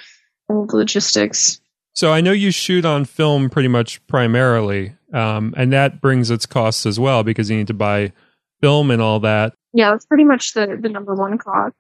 all 0.48 0.66
the 0.66 0.76
logistics. 0.76 1.60
So 1.92 2.12
I 2.12 2.20
know 2.20 2.32
you 2.32 2.50
shoot 2.50 2.84
on 2.84 3.04
film 3.04 3.50
pretty 3.50 3.68
much 3.68 4.04
primarily, 4.06 4.96
um, 5.12 5.54
and 5.56 5.72
that 5.72 6.00
brings 6.00 6.30
its 6.30 6.46
costs 6.46 6.86
as 6.86 6.98
well 6.98 7.22
because 7.22 7.50
you 7.50 7.56
need 7.56 7.68
to 7.68 7.74
buy 7.74 8.12
film 8.60 8.90
and 8.90 9.00
all 9.00 9.20
that. 9.20 9.54
Yeah, 9.72 9.90
that's 9.90 10.06
pretty 10.06 10.24
much 10.24 10.54
the 10.54 10.78
the 10.80 10.88
number 10.88 11.14
one 11.14 11.38
cost. 11.38 11.74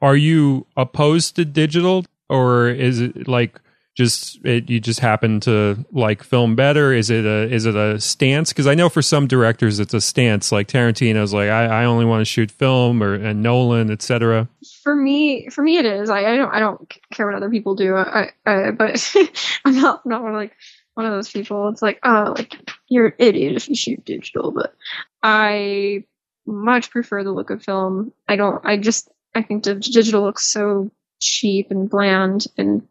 Are 0.00 0.16
you 0.16 0.66
opposed 0.76 1.36
to 1.36 1.44
digital, 1.44 2.04
or 2.28 2.68
is 2.68 3.00
it 3.00 3.28
like 3.28 3.60
just 3.94 4.42
it, 4.44 4.70
you 4.70 4.80
just 4.80 5.00
happen 5.00 5.40
to 5.40 5.84
like 5.92 6.22
film 6.22 6.56
better? 6.56 6.92
Is 6.92 7.10
it 7.10 7.26
a 7.26 7.52
is 7.52 7.66
it 7.66 7.76
a 7.76 8.00
stance? 8.00 8.50
Because 8.50 8.66
i 8.66 8.74
know 8.74 8.88
for 8.88 9.02
some 9.02 9.26
directors 9.26 9.80
it's 9.80 9.94
a 9.94 10.00
stance. 10.00 10.50
Like 10.50 10.68
tarantino's 10.68 11.34
like 11.34 11.50
i, 11.50 11.64
I 11.66 11.84
only 11.84 12.04
want 12.04 12.22
to 12.22 12.24
shoot 12.24 12.50
film 12.50 13.02
or 13.02 13.14
and 13.14 13.42
nolan 13.42 13.90
etc 13.90 14.48
for 14.82 14.96
me 14.96 15.48
for 15.48 15.62
me 15.62 15.76
it 15.76 15.84
is. 15.86 16.08
I, 16.08 16.20
I 16.20 16.36
don't 16.36 16.54
i 16.54 16.60
don't 16.60 16.92
care 17.12 17.26
what 17.26 17.34
other 17.34 17.50
people 17.50 17.74
do. 17.74 17.94
I, 17.96 18.30
I 18.46 18.70
but 18.70 19.14
i'm 19.64 19.76
not 19.76 20.06
not 20.06 20.22
one 20.22 20.32
of, 20.32 20.36
like 20.36 20.56
one 20.94 21.06
of 21.06 21.12
those 21.12 21.30
people. 21.30 21.68
It's 21.68 21.82
like 21.82 21.98
oh 22.02 22.34
like 22.36 22.54
you're 22.88 23.06
an 23.06 23.14
idiot 23.18 23.56
if 23.56 23.68
you 23.68 23.74
shoot 23.74 24.04
digital 24.04 24.52
but 24.52 24.74
i 25.22 26.04
much 26.46 26.90
prefer 26.90 27.22
the 27.22 27.30
look 27.30 27.50
of 27.50 27.62
film. 27.62 28.12
I 28.26 28.36
don't 28.36 28.64
i 28.64 28.78
just 28.78 29.10
i 29.34 29.42
think 29.42 29.64
digital 29.64 30.22
looks 30.22 30.48
so 30.48 30.90
cheap 31.20 31.70
and 31.70 31.88
bland 31.88 32.46
and 32.56 32.88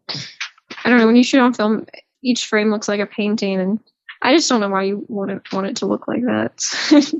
I 0.84 0.90
don't 0.90 0.98
know. 0.98 1.06
When 1.06 1.16
you 1.16 1.24
shoot 1.24 1.40
on 1.40 1.54
film, 1.54 1.86
each 2.22 2.46
frame 2.46 2.70
looks 2.70 2.88
like 2.88 3.00
a 3.00 3.06
painting, 3.06 3.60
and 3.60 3.80
I 4.20 4.34
just 4.34 4.48
don't 4.48 4.60
know 4.60 4.68
why 4.68 4.84
you 4.84 5.04
wouldn't 5.08 5.52
want 5.52 5.66
it 5.66 5.76
to 5.76 5.86
look 5.86 6.08
like 6.08 6.22
that. 6.22 6.64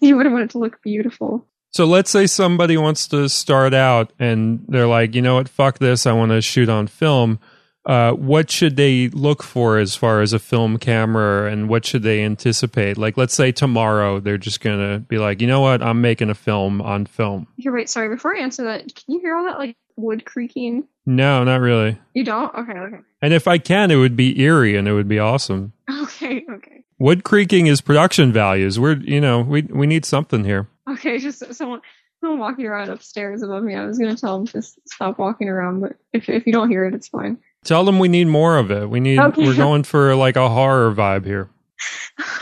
you 0.00 0.16
wouldn't 0.16 0.32
want 0.32 0.44
it 0.44 0.50
to 0.50 0.58
look 0.58 0.82
beautiful. 0.82 1.46
So 1.72 1.84
let's 1.84 2.10
say 2.10 2.26
somebody 2.26 2.76
wants 2.78 3.08
to 3.08 3.28
start 3.28 3.74
out 3.74 4.12
and 4.18 4.64
they're 4.68 4.86
like, 4.86 5.14
you 5.14 5.20
know 5.20 5.34
what, 5.34 5.48
fuck 5.48 5.78
this, 5.78 6.06
I 6.06 6.12
want 6.12 6.32
to 6.32 6.40
shoot 6.40 6.70
on 6.70 6.86
film. 6.86 7.38
Uh, 7.84 8.12
what 8.12 8.50
should 8.50 8.76
they 8.76 9.08
look 9.10 9.42
for 9.42 9.78
as 9.78 9.94
far 9.94 10.20
as 10.20 10.32
a 10.32 10.38
film 10.38 10.78
camera 10.78 11.50
and 11.52 11.68
what 11.68 11.84
should 11.84 12.02
they 12.02 12.24
anticipate? 12.24 12.96
Like, 12.96 13.16
let's 13.16 13.34
say 13.34 13.52
tomorrow 13.52 14.20
they're 14.20 14.38
just 14.38 14.60
going 14.60 14.78
to 14.78 15.00
be 15.00 15.18
like, 15.18 15.40
you 15.40 15.46
know 15.46 15.60
what, 15.60 15.82
I'm 15.82 16.00
making 16.00 16.30
a 16.30 16.34
film 16.34 16.80
on 16.80 17.04
film. 17.04 17.46
You're 17.56 17.74
right. 17.74 17.88
Sorry, 17.90 18.08
before 18.08 18.34
I 18.34 18.40
answer 18.40 18.64
that, 18.64 18.94
can 18.94 19.14
you 19.14 19.20
hear 19.20 19.36
all 19.36 19.44
that 19.44 19.58
like 19.58 19.76
wood 19.96 20.24
creaking? 20.24 20.88
No, 21.06 21.44
not 21.44 21.60
really. 21.60 21.98
You 22.14 22.24
don't? 22.24 22.52
Okay, 22.54 22.72
okay. 22.78 22.96
And 23.22 23.32
if 23.32 23.46
I 23.46 23.58
can, 23.58 23.90
it 23.92 23.96
would 23.96 24.16
be 24.16 24.40
eerie 24.40 24.76
and 24.76 24.88
it 24.88 24.92
would 24.92 25.08
be 25.08 25.18
awesome. 25.18 25.72
Okay, 26.02 26.44
okay. 26.50 26.84
Wood 26.98 27.24
creaking 27.24 27.66
is 27.66 27.80
production 27.80 28.32
values. 28.32 28.78
We're, 28.80 28.96
you 28.96 29.20
know, 29.20 29.40
we 29.40 29.62
we 29.62 29.86
need 29.86 30.04
something 30.04 30.44
here. 30.44 30.68
Okay, 30.88 31.18
just 31.18 31.54
someone 31.54 31.80
someone 32.20 32.38
walking 32.38 32.64
around 32.66 32.90
upstairs 32.90 33.42
above 33.42 33.62
me. 33.62 33.74
I 33.74 33.84
was 33.84 33.98
gonna 33.98 34.16
tell 34.16 34.38
them 34.38 34.46
to 34.48 34.62
stop 34.62 35.18
walking 35.18 35.48
around, 35.48 35.80
but 35.80 35.96
if 36.12 36.28
if 36.28 36.46
you 36.46 36.52
don't 36.52 36.70
hear 36.70 36.84
it, 36.86 36.94
it's 36.94 37.08
fine. 37.08 37.38
Tell 37.64 37.84
them 37.84 37.98
we 37.98 38.08
need 38.08 38.28
more 38.28 38.56
of 38.56 38.70
it. 38.70 38.88
We 38.88 39.00
need. 39.00 39.18
Okay. 39.18 39.46
We're 39.46 39.56
going 39.56 39.82
for 39.92 40.14
like 40.14 40.36
a 40.36 40.48
horror 40.48 40.92
vibe 40.94 41.24
here. 41.24 41.50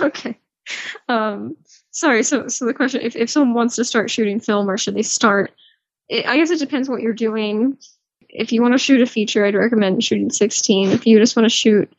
okay. 0.00 0.38
Um. 1.08 1.56
Sorry. 1.90 2.22
So 2.22 2.48
so 2.48 2.66
the 2.66 2.74
question: 2.74 3.00
if 3.02 3.16
if 3.16 3.30
someone 3.30 3.54
wants 3.54 3.76
to 3.76 3.84
start 3.84 4.10
shooting 4.10 4.40
film, 4.40 4.70
or 4.70 4.78
should 4.78 4.94
they 4.94 5.02
start? 5.02 5.52
It, 6.08 6.26
I 6.26 6.36
guess 6.36 6.50
it 6.50 6.58
depends 6.58 6.88
what 6.88 7.00
you're 7.02 7.12
doing. 7.14 7.78
If 8.34 8.52
you 8.52 8.60
want 8.60 8.74
to 8.74 8.78
shoot 8.78 9.00
a 9.00 9.06
feature, 9.06 9.44
I'd 9.44 9.54
recommend 9.54 10.04
shooting 10.04 10.30
16. 10.30 10.90
If 10.90 11.06
you 11.06 11.18
just 11.18 11.36
want 11.36 11.44
to 11.44 11.50
shoot 11.50 11.90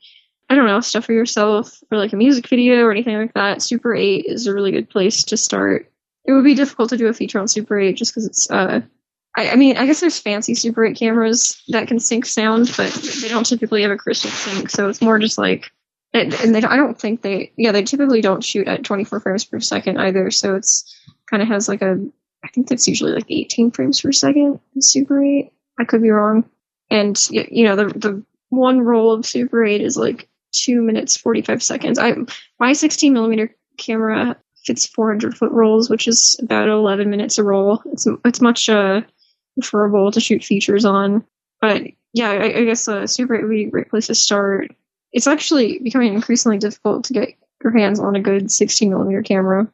I 0.50 0.56
don't 0.56 0.68
know, 0.68 0.80
stuff 0.80 1.06
for 1.06 1.14
yourself 1.14 1.84
or 1.92 1.98
like 1.98 2.14
a 2.14 2.18
music 2.18 2.48
video 2.48 2.84
or 2.84 2.92
anything 2.92 3.18
like 3.18 3.34
that, 3.34 3.62
Super 3.62 3.96
8 3.96 4.26
is 4.28 4.46
a 4.46 4.54
really 4.54 4.72
good 4.72 4.90
place 4.90 5.24
to 5.26 5.38
start. 5.38 5.92
It 6.24 6.34
would 6.34 6.44
be 6.44 6.56
difficult 6.56 6.90
to 6.90 6.98
do 6.98 7.08
a 7.08 7.14
feature 7.14 7.40
on 7.40 7.48
Super 7.48 7.80
8 7.80 7.94
just 7.94 8.12
because 8.12 8.28
it's, 8.28 8.50
uh, 8.52 8.82
I, 9.36 9.50
I, 9.52 9.56
mean, 9.56 9.78
I 9.78 9.86
guess 9.86 10.02
there's 10.02 10.20
fancy 10.20 10.54
Super 10.54 10.86
8 10.86 10.98
cameras 10.98 11.62
that 11.70 11.88
can 11.88 12.00
sync 12.00 12.26
sound, 12.28 12.72
but 12.78 12.92
they 13.22 13.28
don't 13.28 13.46
typically 13.46 13.82
have 13.82 13.92
a 13.92 13.98
crystal 13.98 14.30
sync, 14.30 14.70
so 14.70 14.88
it's 14.88 15.02
more 15.02 15.18
just 15.18 15.38
like, 15.38 15.72
and 16.14 16.32
they, 16.32 16.62
I 16.62 16.78
don't 16.78 16.98
think 16.98 17.22
they, 17.22 17.52
yeah, 17.58 17.72
they 17.72 17.84
typically 17.84 18.22
don't 18.22 18.44
shoot 18.44 18.68
at 18.68 18.84
24 18.84 19.20
frames 19.20 19.46
per 19.46 19.60
second 19.60 19.98
either, 19.98 20.30
so 20.32 20.56
it's 20.56 20.96
kind 21.30 21.42
of 21.42 21.50
has 21.50 21.68
like 21.68 21.82
a, 21.82 22.00
I 22.44 22.48
think 22.50 22.68
that's 22.68 22.88
usually 22.88 23.12
like 23.12 23.26
18 23.30 23.72
frames 23.72 24.00
per 24.00 24.12
second 24.12 24.60
in 24.76 24.82
Super 24.82 25.24
8. 25.24 25.52
I 25.80 25.86
could 25.86 26.02
be 26.02 26.10
wrong. 26.10 26.46
And, 26.90 27.20
you 27.30 27.66
know, 27.66 27.76
the, 27.76 27.86
the 27.88 28.24
one 28.50 28.82
roll 28.82 29.12
of 29.12 29.26
Super 29.26 29.66
8 29.66 29.82
is 29.82 29.98
like 29.98 30.30
two 30.52 30.82
minutes, 30.82 31.18
45 31.18 31.62
seconds. 31.64 32.00
I, 32.00 32.16
my 32.60 32.74
16 32.74 33.14
millimeter 33.14 33.56
camera 33.78 34.38
fits 34.66 34.86
400 34.86 35.38
foot 35.38 35.52
rolls, 35.52 35.90
which 35.90 36.08
is 36.08 36.38
about 36.42 36.70
11 36.70 37.10
minutes 37.10 37.38
a 37.38 37.44
roll. 37.44 37.82
It's, 37.88 38.08
it's 38.24 38.42
much, 38.42 38.70
uh, 38.70 39.02
preferable 39.56 40.12
to 40.12 40.20
shoot 40.20 40.44
features 40.44 40.86
on. 40.86 41.26
But 41.62 41.84
yeah, 42.14 42.30
I, 42.30 42.60
I 42.60 42.64
guess 42.66 42.88
uh, 42.88 43.08
Super 43.08 43.36
8 43.36 43.44
would 43.44 43.50
be 43.50 43.66
a 43.66 43.70
great 43.70 43.90
place 43.90 44.08
to 44.08 44.16
start. 44.16 44.72
It's 45.12 45.28
actually 45.28 45.80
becoming 45.80 46.14
increasingly 46.14 46.58
difficult 46.58 47.06
to 47.06 47.14
get 47.14 47.30
your 47.64 47.78
hands 47.78 48.00
on 48.00 48.16
a 48.16 48.22
good 48.22 48.52
16 48.52 48.90
millimeter 48.90 49.22
camera. 49.22 49.68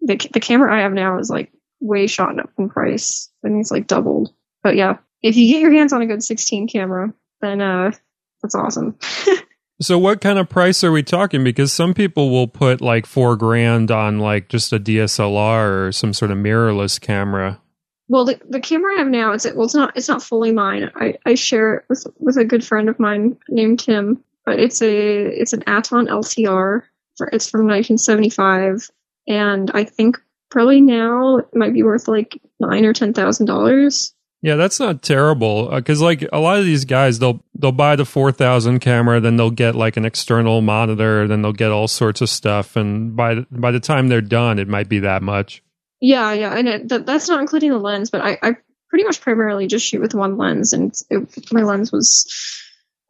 The, 0.00 0.16
the 0.32 0.40
camera 0.40 0.74
I 0.74 0.82
have 0.82 0.92
now 0.92 1.18
is 1.18 1.30
like 1.30 1.52
way 1.80 2.06
shot 2.06 2.38
up 2.38 2.50
in 2.58 2.68
price. 2.68 3.30
I 3.44 3.48
think 3.48 3.60
it's 3.60 3.70
like 3.70 3.86
doubled. 3.86 4.32
But 4.62 4.76
yeah, 4.76 4.98
if 5.22 5.36
you 5.36 5.52
get 5.52 5.60
your 5.60 5.72
hands 5.72 5.92
on 5.92 6.02
a 6.02 6.06
good 6.06 6.22
16 6.22 6.68
camera, 6.68 7.12
then 7.40 7.60
uh, 7.60 7.92
that's 8.42 8.54
awesome. 8.54 8.96
so 9.80 9.98
what 9.98 10.20
kind 10.20 10.38
of 10.38 10.48
price 10.48 10.82
are 10.84 10.92
we 10.92 11.02
talking? 11.02 11.44
Because 11.44 11.72
some 11.72 11.94
people 11.94 12.30
will 12.30 12.48
put 12.48 12.80
like 12.80 13.06
four 13.06 13.36
grand 13.36 13.90
on 13.90 14.18
like 14.18 14.48
just 14.48 14.72
a 14.72 14.80
DSLR 14.80 15.86
or 15.86 15.92
some 15.92 16.12
sort 16.12 16.30
of 16.30 16.38
mirrorless 16.38 17.00
camera. 17.00 17.60
Well, 18.08 18.24
the, 18.24 18.40
the 18.48 18.60
camera 18.60 18.94
I 18.94 18.98
have 19.00 19.08
now, 19.08 19.32
it's 19.32 19.44
well, 19.44 19.66
it's 19.66 19.74
not 19.74 19.94
it's 19.96 20.08
not 20.08 20.22
fully 20.22 20.50
mine. 20.50 20.90
I, 20.94 21.14
I 21.26 21.34
share 21.34 21.74
it 21.74 21.84
with 21.88 22.06
with 22.18 22.38
a 22.38 22.44
good 22.44 22.64
friend 22.64 22.88
of 22.88 22.98
mine 22.98 23.36
named 23.50 23.80
Tim, 23.80 24.24
but 24.46 24.58
it's 24.58 24.80
a 24.80 25.26
it's 25.26 25.52
an 25.52 25.62
Aaton 25.66 26.08
LTR. 26.08 26.82
It's 27.32 27.50
from 27.50 27.66
1975, 27.66 28.88
and 29.26 29.70
I 29.74 29.84
think 29.84 30.18
probably 30.50 30.80
now 30.80 31.38
it 31.38 31.54
might 31.54 31.74
be 31.74 31.82
worth 31.82 32.08
like 32.08 32.40
nine 32.60 32.86
or 32.86 32.94
ten 32.94 33.12
thousand 33.12 33.44
dollars. 33.44 34.14
Yeah, 34.40 34.54
that's 34.54 34.78
not 34.78 35.02
terrible 35.02 35.68
because 35.70 36.00
uh, 36.00 36.04
like 36.04 36.24
a 36.32 36.38
lot 36.38 36.58
of 36.58 36.64
these 36.64 36.84
guys, 36.84 37.18
they'll 37.18 37.42
they'll 37.58 37.72
buy 37.72 37.96
the 37.96 38.04
four 38.04 38.30
thousand 38.30 38.78
camera, 38.78 39.20
then 39.20 39.36
they'll 39.36 39.50
get 39.50 39.74
like 39.74 39.96
an 39.96 40.04
external 40.04 40.60
monitor, 40.60 41.26
then 41.26 41.42
they'll 41.42 41.52
get 41.52 41.72
all 41.72 41.88
sorts 41.88 42.20
of 42.20 42.30
stuff, 42.30 42.76
and 42.76 43.16
by 43.16 43.40
by 43.50 43.72
the 43.72 43.80
time 43.80 44.08
they're 44.08 44.20
done, 44.20 44.60
it 44.60 44.68
might 44.68 44.88
be 44.88 45.00
that 45.00 45.22
much. 45.22 45.62
Yeah, 46.00 46.32
yeah, 46.32 46.56
and 46.56 46.68
it, 46.68 46.88
that, 46.90 47.06
that's 47.06 47.28
not 47.28 47.40
including 47.40 47.72
the 47.72 47.78
lens, 47.78 48.10
but 48.10 48.20
I, 48.20 48.38
I 48.40 48.56
pretty 48.88 49.04
much 49.04 49.20
primarily 49.20 49.66
just 49.66 49.84
shoot 49.84 50.00
with 50.00 50.14
one 50.14 50.36
lens, 50.36 50.72
and 50.72 50.94
it, 51.10 51.52
my 51.52 51.62
lens 51.62 51.90
was 51.90 52.32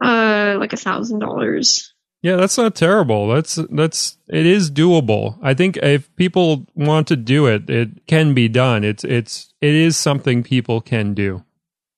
uh 0.03 0.57
like 0.59 0.73
a 0.73 0.79
thousand 0.79 1.19
dollars. 1.19 1.93
Yeah, 2.21 2.37
that's 2.37 2.59
not 2.59 2.75
terrible. 2.75 3.29
That's 3.29 3.57
that's 3.71 4.17
it 4.29 4.45
is 4.45 4.71
doable. 4.71 5.39
I 5.41 5.55
think 5.55 5.77
if 5.77 6.15
people 6.17 6.67
want 6.75 7.07
to 7.09 7.17
do 7.17 7.47
it, 7.47 7.71
it 7.71 8.07
can 8.07 8.35
be 8.35 8.49
done. 8.49 8.83
It's 8.83 9.05
it's 9.05 9.55
it 9.61 9.75
is 9.75 9.97
something 9.97 10.43
people 10.43 10.81
can 10.81 11.15
do. 11.15 11.45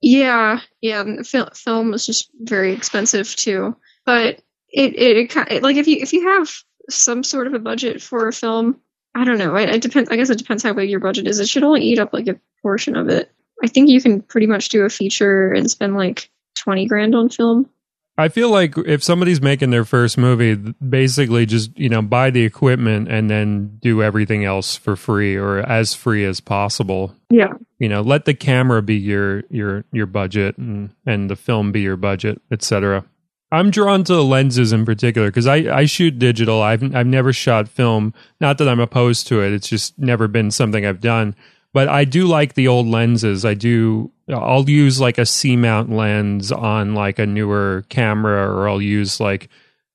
Yeah, 0.02 0.60
yeah. 0.80 1.22
Fil- 1.22 1.50
film 1.54 1.94
is 1.94 2.04
just 2.04 2.30
very 2.40 2.72
expensive 2.72 3.34
too, 3.34 3.76
but 4.04 4.42
it, 4.68 4.94
it 4.96 5.36
it 5.50 5.62
like 5.62 5.76
if 5.76 5.86
you 5.88 5.96
if 6.00 6.12
you 6.12 6.28
have 6.28 6.50
some 6.90 7.22
sort 7.24 7.46
of 7.46 7.54
a 7.54 7.58
budget 7.58 8.02
for 8.02 8.28
a 8.28 8.32
film, 8.32 8.78
I 9.14 9.24
don't 9.24 9.38
know. 9.38 9.56
It, 9.56 9.70
it 9.70 9.82
depends. 9.82 10.10
I 10.10 10.16
guess 10.16 10.30
it 10.30 10.38
depends 10.38 10.62
how 10.62 10.74
big 10.74 10.90
your 10.90 11.00
budget 11.00 11.26
is. 11.26 11.40
It 11.40 11.48
should 11.48 11.64
only 11.64 11.82
eat 11.82 11.98
up 11.98 12.12
like 12.12 12.28
a 12.28 12.38
portion 12.60 12.96
of 12.96 13.08
it. 13.08 13.32
I 13.62 13.68
think 13.68 13.88
you 13.88 14.00
can 14.02 14.20
pretty 14.20 14.46
much 14.46 14.68
do 14.68 14.84
a 14.84 14.90
feature 14.90 15.52
and 15.52 15.70
spend 15.70 15.94
like 15.96 16.30
twenty 16.56 16.86
grand 16.86 17.14
on 17.14 17.30
film. 17.30 17.70
I 18.20 18.28
feel 18.28 18.50
like 18.50 18.76
if 18.78 19.02
somebody's 19.02 19.40
making 19.40 19.70
their 19.70 19.84
first 19.84 20.18
movie, 20.18 20.54
basically 20.54 21.46
just 21.46 21.76
you 21.78 21.88
know 21.88 22.02
buy 22.02 22.30
the 22.30 22.42
equipment 22.42 23.08
and 23.08 23.30
then 23.30 23.78
do 23.80 24.02
everything 24.02 24.44
else 24.44 24.76
for 24.76 24.94
free 24.94 25.36
or 25.36 25.58
as 25.58 25.94
free 25.94 26.24
as 26.24 26.40
possible. 26.40 27.14
Yeah, 27.30 27.54
you 27.78 27.88
know, 27.88 28.02
let 28.02 28.26
the 28.26 28.34
camera 28.34 28.82
be 28.82 28.96
your 28.96 29.44
your 29.50 29.84
your 29.92 30.06
budget 30.06 30.58
and 30.58 30.94
and 31.06 31.30
the 31.30 31.36
film 31.36 31.72
be 31.72 31.80
your 31.80 31.96
budget, 31.96 32.40
etc. 32.50 33.04
I'm 33.52 33.70
drawn 33.70 34.04
to 34.04 34.14
the 34.14 34.22
lenses 34.22 34.72
in 34.72 34.84
particular 34.84 35.28
because 35.28 35.46
I, 35.46 35.56
I 35.78 35.84
shoot 35.86 36.18
digital. 36.18 36.62
I've 36.62 36.94
I've 36.94 37.06
never 37.06 37.32
shot 37.32 37.68
film. 37.68 38.14
Not 38.40 38.58
that 38.58 38.68
I'm 38.68 38.80
opposed 38.80 39.26
to 39.28 39.40
it. 39.40 39.52
It's 39.52 39.68
just 39.68 39.98
never 39.98 40.28
been 40.28 40.50
something 40.50 40.86
I've 40.86 41.00
done. 41.00 41.34
But 41.72 41.88
I 41.88 42.04
do 42.04 42.26
like 42.26 42.54
the 42.54 42.68
old 42.68 42.86
lenses. 42.86 43.44
I 43.44 43.54
do 43.54 44.10
I'll 44.28 44.68
use 44.68 45.00
like 45.00 45.18
a 45.18 45.26
C 45.26 45.56
mount 45.56 45.90
lens 45.90 46.52
on 46.52 46.94
like 46.94 47.18
a 47.18 47.26
newer 47.26 47.84
camera, 47.88 48.48
or 48.48 48.68
I'll 48.68 48.82
use 48.82 49.20
like 49.20 49.48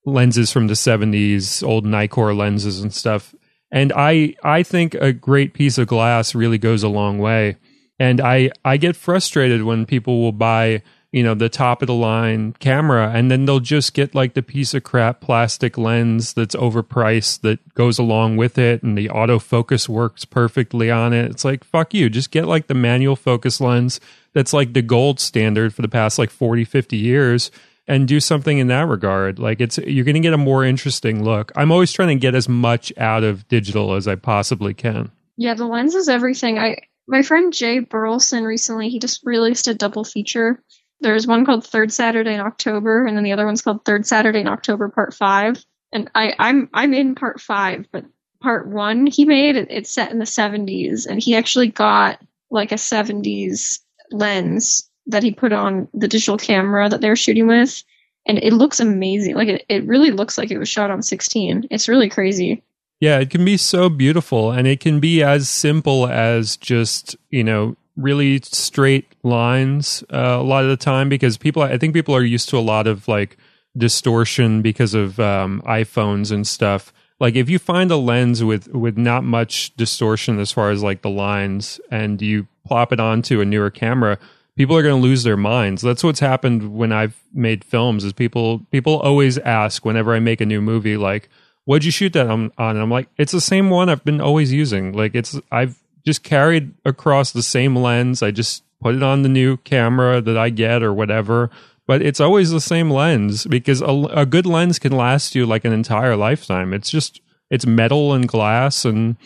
lenses 0.05 0.51
from 0.51 0.67
the 0.67 0.73
70s, 0.73 1.63
old 1.67 1.85
Nikkor 1.85 2.35
lenses 2.35 2.81
and 2.81 2.93
stuff. 2.93 3.35
And 3.71 3.91
I 3.95 4.35
I 4.43 4.63
think 4.63 4.93
a 4.95 5.11
great 5.11 5.53
piece 5.53 5.77
of 5.77 5.87
glass 5.87 6.35
really 6.35 6.57
goes 6.57 6.83
a 6.83 6.89
long 6.89 7.19
way. 7.19 7.57
And 7.99 8.21
I 8.21 8.51
I 8.63 8.77
get 8.77 8.95
frustrated 8.95 9.63
when 9.63 9.85
people 9.85 10.21
will 10.21 10.31
buy 10.31 10.81
you 11.15 11.23
know 11.23 11.33
the 11.33 11.47
top 11.47 11.81
of 11.81 11.87
the 11.87 11.93
line 11.93 12.51
camera 12.59 13.09
and 13.15 13.31
then 13.31 13.45
they'll 13.45 13.61
just 13.61 13.93
get 13.93 14.13
like 14.13 14.33
the 14.33 14.43
piece 14.43 14.73
of 14.73 14.83
crap 14.83 15.21
plastic 15.21 15.77
lens 15.77 16.33
that's 16.33 16.55
overpriced 16.57 17.39
that 17.39 17.73
goes 17.73 17.97
along 17.97 18.35
with 18.35 18.57
it 18.57 18.83
and 18.83 18.97
the 18.97 19.07
autofocus 19.07 19.87
works 19.87 20.25
perfectly 20.25 20.91
on 20.91 21.13
it. 21.13 21.31
It's 21.31 21.45
like 21.45 21.63
fuck 21.63 21.93
you. 21.93 22.09
Just 22.09 22.31
get 22.31 22.47
like 22.47 22.67
the 22.67 22.73
manual 22.73 23.15
focus 23.15 23.61
lens 23.61 24.01
that's 24.33 24.51
like 24.51 24.73
the 24.73 24.81
gold 24.81 25.21
standard 25.21 25.73
for 25.73 25.81
the 25.81 25.87
past 25.87 26.19
like 26.19 26.29
40 26.29 26.65
50 26.65 26.97
years 26.97 27.49
and 27.87 28.09
do 28.09 28.19
something 28.19 28.57
in 28.57 28.67
that 28.67 28.89
regard. 28.89 29.39
Like 29.39 29.61
it's 29.61 29.77
you're 29.77 30.03
going 30.03 30.15
to 30.15 30.19
get 30.19 30.33
a 30.33 30.37
more 30.37 30.65
interesting 30.65 31.23
look. 31.23 31.49
I'm 31.55 31.71
always 31.71 31.93
trying 31.93 32.09
to 32.09 32.15
get 32.15 32.35
as 32.35 32.49
much 32.49 32.91
out 32.97 33.23
of 33.23 33.47
digital 33.47 33.93
as 33.93 34.05
i 34.05 34.15
possibly 34.15 34.73
can. 34.73 35.11
Yeah 35.37 35.53
the 35.53 35.65
lens 35.65 35.95
is 35.95 36.09
everything. 36.09 36.59
I 36.59 36.79
my 37.07 37.21
friend 37.21 37.53
jay 37.53 37.79
burleson 37.79 38.43
recently 38.43 38.89
he 38.89 38.99
just 38.99 39.21
released 39.23 39.69
a 39.69 39.73
double 39.73 40.03
feature 40.03 40.61
there's 41.01 41.27
one 41.27 41.45
called 41.45 41.65
Third 41.65 41.91
Saturday 41.91 42.33
in 42.33 42.39
October, 42.39 43.05
and 43.05 43.15
then 43.15 43.23
the 43.23 43.31
other 43.31 43.45
one's 43.45 43.61
called 43.61 43.85
Third 43.85 44.05
Saturday 44.05 44.39
in 44.39 44.47
October 44.47 44.89
Part 44.89 45.13
Five. 45.13 45.63
And 45.91 46.09
I, 46.15 46.33
I'm 46.39 46.69
I'm 46.73 46.93
in 46.93 47.15
Part 47.15 47.39
Five, 47.41 47.85
but 47.91 48.05
Part 48.41 48.67
One 48.67 49.07
he 49.07 49.25
made 49.25 49.55
it, 49.55 49.67
it's 49.69 49.93
set 49.93 50.11
in 50.11 50.19
the 50.19 50.25
70s, 50.25 51.05
and 51.05 51.21
he 51.21 51.35
actually 51.35 51.67
got 51.67 52.21
like 52.49 52.71
a 52.71 52.75
70s 52.75 53.79
lens 54.11 54.89
that 55.07 55.23
he 55.23 55.31
put 55.31 55.51
on 55.51 55.87
the 55.93 56.07
digital 56.07 56.37
camera 56.37 56.89
that 56.89 57.01
they 57.01 57.09
were 57.09 57.15
shooting 57.15 57.47
with, 57.47 57.83
and 58.25 58.37
it 58.39 58.53
looks 58.53 58.79
amazing. 58.79 59.35
Like 59.35 59.49
it, 59.49 59.65
it 59.69 59.85
really 59.85 60.11
looks 60.11 60.37
like 60.37 60.51
it 60.51 60.57
was 60.57 60.69
shot 60.69 60.91
on 60.91 61.01
16. 61.01 61.67
It's 61.69 61.89
really 61.89 62.09
crazy. 62.09 62.63
Yeah, 62.99 63.19
it 63.19 63.29
can 63.29 63.43
be 63.43 63.57
so 63.57 63.89
beautiful, 63.89 64.51
and 64.51 64.67
it 64.67 64.79
can 64.79 64.99
be 64.99 65.21
as 65.21 65.49
simple 65.49 66.07
as 66.07 66.55
just 66.57 67.15
you 67.29 67.43
know 67.43 67.75
really 67.95 68.39
straight 68.43 69.15
lines 69.23 70.03
uh, 70.13 70.37
a 70.39 70.43
lot 70.43 70.63
of 70.63 70.69
the 70.69 70.77
time 70.77 71.09
because 71.09 71.37
people 71.37 71.61
I 71.61 71.77
think 71.77 71.93
people 71.93 72.15
are 72.15 72.23
used 72.23 72.49
to 72.49 72.57
a 72.57 72.59
lot 72.59 72.87
of 72.87 73.07
like 73.07 73.37
distortion 73.77 74.61
because 74.61 74.93
of 74.93 75.19
um, 75.19 75.61
iPhones 75.65 76.31
and 76.31 76.45
stuff. 76.45 76.93
Like 77.19 77.35
if 77.35 77.49
you 77.49 77.59
find 77.59 77.91
a 77.91 77.97
lens 77.97 78.43
with 78.43 78.67
with 78.69 78.97
not 78.97 79.23
much 79.23 79.75
distortion 79.75 80.39
as 80.39 80.51
far 80.51 80.71
as 80.71 80.83
like 80.83 81.01
the 81.01 81.09
lines 81.09 81.79
and 81.89 82.21
you 82.21 82.47
plop 82.65 82.91
it 82.91 82.99
onto 82.99 83.41
a 83.41 83.45
newer 83.45 83.69
camera, 83.69 84.17
people 84.57 84.75
are 84.75 84.83
going 84.83 85.01
to 85.01 85.07
lose 85.07 85.23
their 85.23 85.37
minds. 85.37 85.81
That's 85.81 86.03
what's 86.03 86.19
happened 86.19 86.75
when 86.75 86.91
I've 86.91 87.21
made 87.33 87.63
films 87.63 88.03
is 88.03 88.11
people 88.13 88.59
people 88.71 88.99
always 88.99 89.37
ask 89.37 89.85
whenever 89.85 90.13
I 90.13 90.19
make 90.19 90.41
a 90.41 90.45
new 90.45 90.61
movie 90.61 90.97
like 90.97 91.29
what'd 91.65 91.83
you 91.83 91.91
shoot 91.91 92.13
that 92.13 92.27
on, 92.27 92.51
on? 92.57 92.75
And 92.75 92.79
I'm 92.79 92.91
like, 92.91 93.09
it's 93.17 93.31
the 93.31 93.41
same 93.41 93.69
one 93.69 93.89
I've 93.89 94.03
been 94.03 94.21
always 94.21 94.53
using. 94.53 94.93
Like 94.93 95.13
it's 95.15 95.39
I've 95.51 95.81
just 96.05 96.23
carried 96.23 96.73
across 96.85 97.31
the 97.31 97.43
same 97.43 97.75
lens. 97.75 98.21
I 98.21 98.31
just 98.31 98.63
put 98.81 98.95
it 98.95 99.03
on 99.03 99.23
the 99.23 99.29
new 99.29 99.57
camera 99.57 100.21
that 100.21 100.37
I 100.37 100.49
get 100.49 100.83
or 100.83 100.93
whatever. 100.93 101.49
But 101.87 102.01
it's 102.01 102.19
always 102.19 102.51
the 102.51 102.61
same 102.61 102.89
lens 102.89 103.45
because 103.45 103.81
a, 103.81 104.07
a 104.11 104.25
good 104.25 104.45
lens 104.45 104.79
can 104.79 104.91
last 104.91 105.35
you 105.35 105.45
like 105.45 105.65
an 105.65 105.73
entire 105.73 106.15
lifetime. 106.15 106.73
It's 106.73 106.89
just 106.89 107.21
it's 107.49 107.65
metal 107.65 108.13
and 108.13 108.27
glass 108.27 108.85
and 108.85 109.17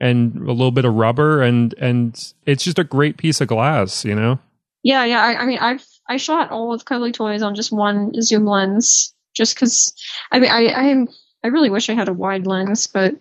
and 0.00 0.36
a 0.36 0.52
little 0.52 0.70
bit 0.70 0.84
of 0.84 0.94
rubber 0.94 1.42
and 1.42 1.74
and 1.78 2.32
it's 2.46 2.64
just 2.64 2.78
a 2.78 2.84
great 2.84 3.16
piece 3.16 3.40
of 3.40 3.48
glass, 3.48 4.04
you 4.04 4.14
know. 4.14 4.38
Yeah, 4.82 5.04
yeah. 5.04 5.22
I, 5.22 5.42
I 5.42 5.46
mean, 5.46 5.58
I've 5.58 5.84
I 6.08 6.16
shot 6.16 6.50
all 6.50 6.72
of 6.72 6.84
Cuddly 6.84 7.12
Toys 7.12 7.42
on 7.42 7.54
just 7.54 7.72
one 7.72 8.12
zoom 8.22 8.46
lens, 8.46 9.14
just 9.34 9.54
because. 9.54 9.92
I 10.30 10.38
mean, 10.38 10.50
I 10.50 10.66
I 10.68 11.06
I 11.44 11.48
really 11.48 11.70
wish 11.70 11.90
I 11.90 11.94
had 11.94 12.08
a 12.08 12.12
wide 12.12 12.46
lens, 12.46 12.86
but 12.86 13.14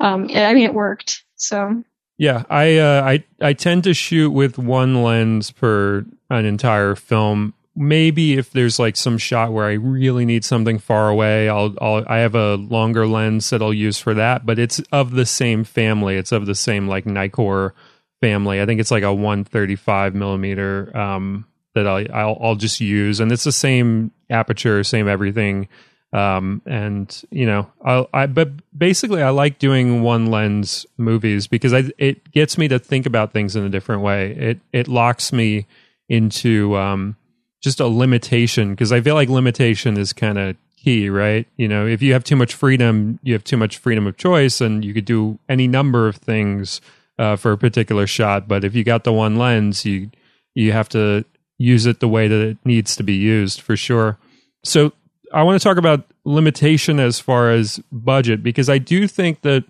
um, 0.00 0.28
I 0.34 0.52
mean, 0.52 0.64
it 0.64 0.74
worked. 0.74 1.24
So 1.36 1.82
yeah, 2.22 2.44
I 2.48 2.78
uh, 2.78 3.02
I 3.04 3.24
I 3.40 3.52
tend 3.52 3.82
to 3.82 3.94
shoot 3.94 4.30
with 4.30 4.56
one 4.56 5.02
lens 5.02 5.50
per 5.50 6.06
an 6.30 6.44
entire 6.44 6.94
film. 6.94 7.52
Maybe 7.74 8.34
if 8.34 8.52
there's 8.52 8.78
like 8.78 8.96
some 8.96 9.18
shot 9.18 9.52
where 9.52 9.64
I 9.64 9.72
really 9.72 10.24
need 10.24 10.44
something 10.44 10.78
far 10.78 11.08
away, 11.08 11.48
I'll 11.48 11.74
I'll 11.80 12.04
I 12.06 12.18
have 12.18 12.36
a 12.36 12.54
longer 12.54 13.08
lens 13.08 13.50
that 13.50 13.60
I'll 13.60 13.74
use 13.74 13.98
for 13.98 14.14
that. 14.14 14.46
But 14.46 14.60
it's 14.60 14.78
of 14.92 15.10
the 15.10 15.26
same 15.26 15.64
family. 15.64 16.14
It's 16.14 16.30
of 16.30 16.46
the 16.46 16.54
same 16.54 16.86
like 16.86 17.06
Nikkor 17.06 17.72
family. 18.20 18.62
I 18.62 18.66
think 18.66 18.80
it's 18.80 18.92
like 18.92 19.02
a 19.02 19.12
135 19.12 20.14
millimeter 20.14 20.96
um, 20.96 21.44
that 21.74 21.88
I 21.88 22.04
I'll, 22.04 22.38
I'll 22.40 22.54
just 22.54 22.80
use, 22.80 23.18
and 23.18 23.32
it's 23.32 23.42
the 23.42 23.50
same 23.50 24.12
aperture, 24.30 24.84
same 24.84 25.08
everything. 25.08 25.66
Um, 26.12 26.60
and 26.66 27.22
you 27.30 27.46
know, 27.46 27.70
I, 27.84 28.06
I, 28.12 28.26
but 28.26 28.50
basically, 28.76 29.22
I 29.22 29.30
like 29.30 29.58
doing 29.58 30.02
one 30.02 30.26
lens 30.26 30.84
movies 30.98 31.46
because 31.46 31.72
I, 31.72 31.84
it 31.98 32.30
gets 32.32 32.58
me 32.58 32.68
to 32.68 32.78
think 32.78 33.06
about 33.06 33.32
things 33.32 33.56
in 33.56 33.64
a 33.64 33.70
different 33.70 34.02
way. 34.02 34.32
It, 34.32 34.60
it 34.72 34.88
locks 34.88 35.32
me 35.32 35.66
into, 36.08 36.76
um, 36.76 37.16
just 37.62 37.80
a 37.80 37.86
limitation 37.86 38.70
because 38.70 38.92
I 38.92 39.00
feel 39.00 39.14
like 39.14 39.28
limitation 39.28 39.96
is 39.96 40.12
kind 40.12 40.36
of 40.36 40.56
key, 40.76 41.08
right? 41.08 41.46
You 41.56 41.68
know, 41.68 41.86
if 41.86 42.02
you 42.02 42.12
have 42.12 42.24
too 42.24 42.36
much 42.36 42.54
freedom, 42.54 43.18
you 43.22 43.32
have 43.34 43.44
too 43.44 43.56
much 43.56 43.78
freedom 43.78 44.06
of 44.06 44.16
choice, 44.16 44.60
and 44.60 44.84
you 44.84 44.92
could 44.92 45.04
do 45.04 45.38
any 45.48 45.68
number 45.68 46.08
of 46.08 46.16
things 46.16 46.80
uh, 47.18 47.36
for 47.36 47.52
a 47.52 47.58
particular 47.58 48.06
shot. 48.06 48.48
But 48.48 48.64
if 48.64 48.74
you 48.74 48.84
got 48.84 49.04
the 49.04 49.12
one 49.12 49.36
lens, 49.36 49.84
you 49.84 50.10
you 50.54 50.72
have 50.72 50.88
to 50.90 51.24
use 51.56 51.86
it 51.86 52.00
the 52.00 52.08
way 52.08 52.28
that 52.28 52.40
it 52.40 52.58
needs 52.64 52.96
to 52.96 53.02
be 53.02 53.14
used 53.14 53.60
for 53.60 53.76
sure. 53.76 54.18
So 54.64 54.92
I 55.32 55.42
want 55.42 55.60
to 55.60 55.64
talk 55.66 55.76
about 55.76 56.04
limitation 56.24 57.00
as 57.00 57.18
far 57.18 57.50
as 57.50 57.80
budget 57.90 58.42
because 58.42 58.68
I 58.68 58.78
do 58.78 59.06
think 59.06 59.42
that 59.42 59.64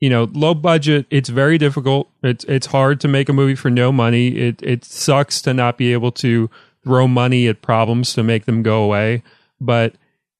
you 0.00 0.10
know 0.10 0.24
low 0.32 0.54
budget 0.54 1.06
it's 1.10 1.28
very 1.28 1.56
difficult 1.58 2.08
it's 2.22 2.44
it's 2.44 2.66
hard 2.66 3.00
to 3.00 3.08
make 3.08 3.28
a 3.28 3.32
movie 3.32 3.54
for 3.54 3.70
no 3.70 3.92
money 3.92 4.36
it 4.36 4.60
it 4.62 4.84
sucks 4.84 5.40
to 5.42 5.54
not 5.54 5.78
be 5.78 5.92
able 5.92 6.10
to 6.12 6.50
throw 6.82 7.06
money 7.06 7.46
at 7.46 7.62
problems 7.62 8.12
to 8.14 8.22
make 8.22 8.44
them 8.44 8.62
go 8.62 8.82
away 8.82 9.22
but 9.60 9.94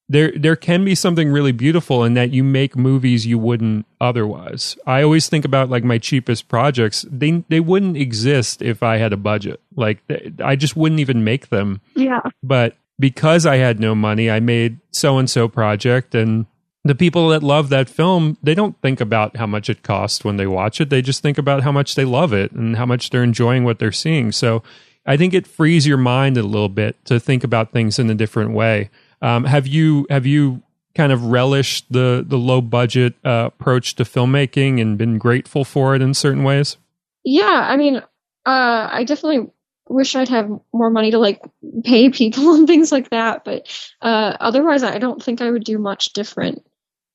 there 0.09 0.33
there 0.37 0.57
can 0.57 0.85
be 0.85 0.95
something 0.95 1.31
really 1.31 1.53
beautiful 1.53 2.05
in 2.05 2.15
that 2.15 2.31
you 2.31 2.45
make 2.45 2.77
movies 2.77 3.27
you 3.27 3.39
wouldn't 3.39 3.87
otherwise. 4.01 4.77
I 4.87 5.03
always 5.03 5.29
think 5.29 5.45
about 5.45 5.71
like 5.71 5.83
my 5.83 5.99
cheapest 5.99 6.49
projects. 6.49 7.07
They 7.11 7.43
they 7.49 7.61
wouldn't 7.61 7.97
exist 7.97 8.61
if 8.61 8.83
I 8.83 8.99
had 8.99 9.13
a 9.15 9.17
budget. 9.17 9.61
Like 9.75 10.03
I 10.45 10.57
just 10.57 10.77
wouldn't 10.77 11.01
even 11.01 11.25
make 11.25 11.49
them. 11.49 11.81
Yeah. 11.95 12.21
But 12.43 12.77
because 12.99 13.47
I 13.47 13.57
had 13.57 13.81
no 13.81 13.95
money, 13.95 14.31
I 14.31 14.41
made 14.41 14.81
so 14.93 15.19
and 15.19 15.29
so 15.29 15.49
project 15.49 16.15
and 16.15 16.47
the 16.85 16.95
people 16.95 17.31
that 17.31 17.43
love 17.43 17.71
that 17.71 17.89
film, 17.89 18.37
they 18.43 18.55
don't 18.55 18.79
think 18.83 19.01
about 19.01 19.37
how 19.37 19.47
much 19.47 19.71
it 19.71 19.83
cost 19.83 20.25
when 20.25 20.37
they 20.37 20.47
watch 20.47 20.81
it. 20.81 20.91
They 20.91 21.01
just 21.01 21.23
think 21.23 21.39
about 21.39 21.63
how 21.63 21.73
much 21.73 21.95
they 21.95 22.05
love 22.05 22.35
it 22.35 22.53
and 22.53 22.77
how 22.77 22.85
much 22.85 23.09
they're 23.09 23.23
enjoying 23.23 23.65
what 23.65 23.79
they're 23.79 23.91
seeing. 23.91 24.33
So 24.33 24.63
I 25.07 25.17
think 25.17 25.33
it 25.33 25.47
frees 25.47 25.87
your 25.87 25.97
mind 25.97 26.37
a 26.37 26.43
little 26.43 26.69
bit 26.69 27.03
to 27.07 27.19
think 27.19 27.43
about 27.43 27.73
things 27.73 27.99
in 27.99 28.11
a 28.11 28.15
different 28.15 28.53
way. 28.53 28.91
Um, 29.23 29.45
have 29.45 29.67
you 29.67 30.07
have 30.11 30.27
you 30.27 30.63
kind 30.95 31.11
of 31.11 31.25
relished 31.27 31.87
the 31.91 32.23
the 32.27 32.39
low 32.39 32.61
budget 32.61 33.15
uh, 33.25 33.49
approach 33.53 33.95
to 33.97 34.05
filmmaking 34.05 34.81
and 34.81 34.99
been 34.99 35.17
grateful 35.17 35.65
for 35.65 35.95
it 35.95 36.03
in 36.03 36.13
certain 36.13 36.45
ways? 36.45 36.77
Yeah, 37.25 37.67
I 37.67 37.79
mean, 37.79 37.97
uh, 37.97 38.89
I 38.93 39.05
definitely 39.07 39.51
wish 39.89 40.17
I'd 40.17 40.29
have 40.29 40.51
more 40.73 40.91
money 40.91 41.11
to 41.11 41.19
like 41.19 41.41
pay 41.85 42.11
people 42.11 42.55
and 42.55 42.67
things 42.67 42.93
like 42.93 43.11
that, 43.11 43.45
but 43.45 43.69
uh, 44.03 44.37
otherwise, 44.41 44.83
I 44.83 44.99
don't 44.99 45.23
think 45.23 45.41
I 45.41 45.51
would 45.51 45.65
do 45.65 45.79
much 45.79 46.13
different 46.13 46.65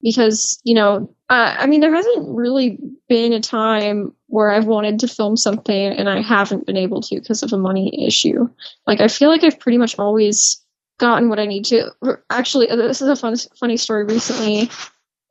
because 0.02 0.60
you 0.64 0.76
know, 0.76 1.14
uh, 1.30 1.56
I 1.58 1.68
mean, 1.68 1.82
there 1.82 1.94
hasn't 1.94 2.36
really 2.36 2.80
been 3.08 3.34
a 3.34 3.40
time 3.40 4.14
where 4.28 4.52
I've 4.52 4.66
wanted 4.66 5.00
to 5.00 5.08
film 5.08 5.36
something 5.36 5.76
and 5.76 6.10
I 6.10 6.22
haven't 6.22 6.66
been 6.66 6.78
able 6.78 7.02
to 7.02 7.20
because 7.20 7.44
of 7.44 7.52
a 7.52 7.58
money 7.58 8.06
issue. 8.06 8.48
Like, 8.86 9.02
I 9.02 9.08
feel 9.08 9.30
like 9.30 9.44
I've 9.44 9.60
pretty 9.60 9.78
much 9.78 9.98
always 9.98 10.64
gotten 11.00 11.30
what 11.30 11.40
I 11.40 11.46
need 11.46 11.66
to. 11.66 11.92
Actually, 12.30 12.70
uh, 12.70 12.76
this 12.76 13.02
is 13.02 13.08
a 13.08 13.16
fun, 13.16 13.36
funny 13.60 13.78
story. 13.78 14.06
Recently, 14.06 14.70